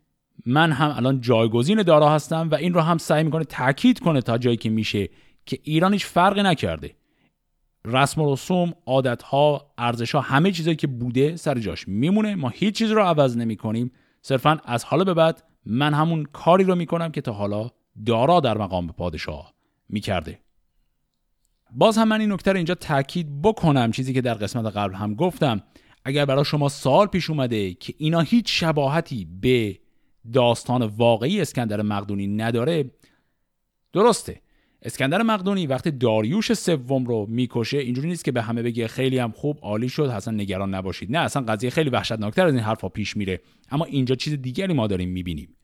من 0.47 0.73
هم 0.73 0.91
الان 0.97 1.21
جایگزین 1.21 1.83
دارا 1.83 2.11
هستم 2.11 2.49
و 2.51 2.55
این 2.55 2.75
رو 2.75 2.81
هم 2.81 2.99
سعی 2.99 3.25
می‌کنه 3.25 3.45
تاکید 3.45 3.99
کنه 3.99 4.21
تا 4.21 4.39
جایی 4.39 4.57
که 4.57 4.71
میشه 4.71 5.09
که 5.47 5.59
ایران 5.63 5.93
هیچ 5.93 6.07
فرقی 6.07 6.43
نکرده. 6.43 6.95
رسم 7.85 8.21
و 8.21 8.33
رسوم 8.33 8.73
عادت 8.87 9.23
ها 9.23 9.73
ارزش 9.79 10.15
ها 10.15 10.21
همه 10.21 10.53
چیزایی 10.53 10.77
که 10.77 10.87
بوده 10.87 11.37
سر 11.37 11.59
جاش 11.59 11.89
میمونه. 11.89 12.35
ما 12.35 12.49
هیچ 12.49 12.75
چیز 12.75 12.91
رو 12.91 13.03
عوض 13.03 13.37
نمی 13.37 13.57
کنیم 13.57 13.93
صرفا 14.23 14.59
از 14.65 14.85
حالا 14.85 15.05
به 15.05 15.15
بعد 15.15 15.43
من 15.67 15.95
همون 15.95 16.25
کاری 16.25 16.65
رو 16.65 16.75
می‌کنم 16.75 17.13
که 17.13 17.21
تا 17.21 17.33
حالا 17.33 17.71
دارا 18.07 18.41
در 18.41 18.59
مقام 18.59 18.87
پادشاه 18.87 19.55
می‌کرده. 19.89 20.39
باز 21.75 21.99
هم 21.99 22.09
من 22.09 22.21
این 22.21 22.33
نکته 22.33 22.51
رو 22.51 22.57
اینجا 22.57 22.75
تاکید 22.75 23.43
بکنم 23.43 23.91
چیزی 23.91 24.13
که 24.13 24.21
در 24.21 24.35
قسمت 24.35 24.77
قبل 24.77 24.95
هم 24.95 25.15
گفتم. 25.15 25.63
اگر 26.05 26.25
برای 26.25 26.45
شما 26.45 26.69
سال 26.69 27.07
پیش 27.07 27.31
اومده 27.31 27.75
که 27.75 27.95
اینا 27.99 28.21
هیچ 28.21 28.61
شباهتی 28.61 29.29
به 29.41 29.79
داستان 30.33 30.83
واقعی 30.83 31.41
اسکندر 31.41 31.83
مقدونی 31.83 32.27
نداره 32.27 32.91
درسته. 33.93 34.41
اسکندر 34.83 35.23
مقدونی 35.23 35.67
وقتی 35.67 35.91
داریوش 35.91 36.53
سوم 36.53 37.05
رو 37.05 37.27
می‌کشه 37.29 37.79
اینجوری 37.79 38.09
نیست 38.09 38.25
که 38.25 38.33
به 38.33 38.43
همه 38.43 38.63
بگه 38.63 38.89
خیلی 38.89 39.19
هم 39.19 39.33
خوب 39.33 39.59
عالی 39.63 39.89
شد 39.89 40.03
اصلا 40.03 40.35
نگران 40.35 40.75
نباشید. 40.75 41.13
نه 41.13 41.19
اصلا 41.19 41.43
قضیه 41.43 41.71
خیلی 41.71 41.91
وحشتناکتر 41.91 42.47
از 42.47 42.55
این 42.55 42.63
حرفا 42.63 42.89
پیش 42.89 43.17
میره. 43.17 43.41
اما 43.71 43.85
اینجا 43.85 44.15
چیز 44.15 44.33
دیگری 44.33 44.75
ما 44.75 44.87
داریم 44.87 45.09
می‌بینیم. 45.09 45.57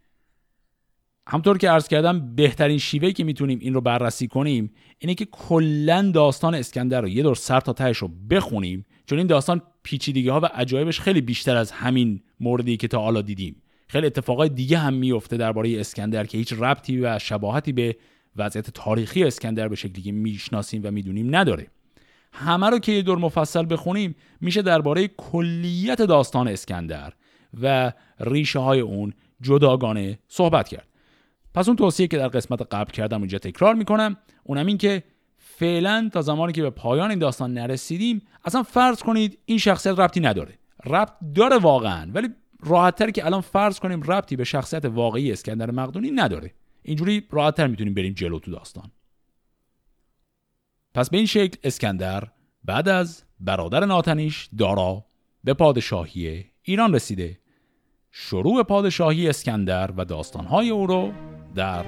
همطور 1.30 1.58
که 1.58 1.70
عرض 1.70 1.88
کردم 1.88 2.34
بهترین 2.34 2.78
شیوهی 2.78 3.12
که 3.12 3.24
می‌تونیم 3.24 3.58
این 3.62 3.74
رو 3.74 3.80
بررسی 3.80 4.28
کنیم 4.28 4.70
اینه 4.98 5.14
که 5.14 5.24
کلا 5.24 6.10
داستان 6.14 6.54
اسکندر 6.54 7.00
رو 7.00 7.08
یه 7.08 7.22
دور 7.22 7.34
سر 7.34 7.60
تا 7.60 7.72
تهش 7.72 7.96
رو 7.96 8.10
بخونیم 8.30 8.86
چون 9.06 9.18
این 9.18 9.26
داستان 9.26 9.62
پیچیدگی 9.82 10.28
ها 10.28 10.40
و 10.40 10.46
عجایبش 10.46 11.00
خیلی 11.00 11.20
بیشتر 11.20 11.56
از 11.56 11.70
همین 11.70 12.22
موردی 12.40 12.76
که 12.76 12.88
تا 12.88 13.00
حالا 13.00 13.22
دیدیم. 13.22 13.62
خیلی 13.88 14.06
اتفاقای 14.06 14.48
دیگه 14.48 14.78
هم 14.78 14.94
میفته 14.94 15.36
درباره 15.36 15.80
اسکندر 15.80 16.26
که 16.26 16.38
هیچ 16.38 16.52
ربطی 16.52 17.00
و 17.00 17.18
شباهتی 17.18 17.72
به 17.72 17.96
وضعیت 18.36 18.70
تاریخی 18.70 19.24
اسکندر 19.24 19.68
به 19.68 19.76
شکلی 19.76 20.02
که 20.02 20.12
می‌شناسیم 20.12 20.80
و 20.84 20.90
می‌دونیم 20.90 21.36
نداره. 21.36 21.66
همه 22.32 22.70
رو 22.70 22.78
که 22.78 22.92
یه 22.92 23.02
دور 23.02 23.18
مفصل 23.18 23.66
بخونیم 23.70 24.14
میشه 24.40 24.62
درباره 24.62 25.08
کلیت 25.08 26.02
داستان 26.02 26.48
اسکندر 26.48 27.12
و 27.62 27.92
ریشه 28.20 28.58
های 28.58 28.80
اون 28.80 29.12
جداگانه 29.40 30.18
صحبت 30.28 30.68
کرد. 30.68 30.88
پس 31.54 31.68
اون 31.68 31.76
توصیه 31.76 32.06
که 32.06 32.18
در 32.18 32.28
قسمت 32.28 32.74
قبل 32.74 32.90
کردم 32.90 33.18
اونجا 33.18 33.38
تکرار 33.38 33.74
می‌کنم 33.74 34.16
اونم 34.44 34.66
این 34.66 34.78
که 34.78 35.02
فعلا 35.38 36.10
تا 36.12 36.22
زمانی 36.22 36.52
که 36.52 36.62
به 36.62 36.70
پایان 36.70 37.10
این 37.10 37.18
داستان 37.18 37.54
نرسیدیم 37.54 38.22
اصلا 38.44 38.62
فرض 38.62 39.02
کنید 39.02 39.38
این 39.44 39.58
شخصیت 39.58 39.98
ربطی 39.98 40.20
نداره. 40.20 40.58
ربط 40.86 41.12
داره 41.34 41.56
واقعا 41.56 42.10
ولی 42.14 42.28
راحتتر 42.60 43.10
که 43.10 43.26
الان 43.26 43.40
فرض 43.40 43.78
کنیم 43.78 44.02
ربطی 44.02 44.36
به 44.36 44.44
شخصیت 44.44 44.84
واقعی 44.84 45.32
اسکندر 45.32 45.70
مقدونی 45.70 46.10
نداره. 46.10 46.54
اینجوری 46.82 47.26
راحتتر 47.30 47.66
می‌تونیم 47.66 47.94
بریم 47.94 48.12
جلو 48.12 48.38
تو 48.38 48.50
داستان. 48.50 48.90
پس 50.94 51.10
به 51.10 51.16
این 51.16 51.26
شکل 51.26 51.58
اسکندر 51.64 52.28
بعد 52.64 52.88
از 52.88 53.24
برادر 53.40 53.84
ناتنیش 53.84 54.48
دارا 54.58 55.04
به 55.44 55.54
پادشاهی 55.54 56.44
ایران 56.62 56.94
رسیده. 56.94 57.38
شروع 58.10 58.62
پادشاهی 58.62 59.28
اسکندر 59.28 59.90
و 59.90 60.04
داستانهای 60.04 60.70
او 60.70 60.86
رو 60.86 61.12
در 61.54 61.84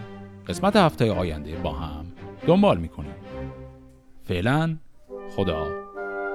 قسمت 0.48 0.76
هفته 0.76 1.12
آینده 1.12 1.56
با 1.56 1.72
هم 1.72 2.04
دنبال 2.46 2.78
می‌کنیم. 2.78 3.14
فعلا 4.24 4.76
خدا 5.36 5.66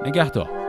نگهدار. 0.06 0.65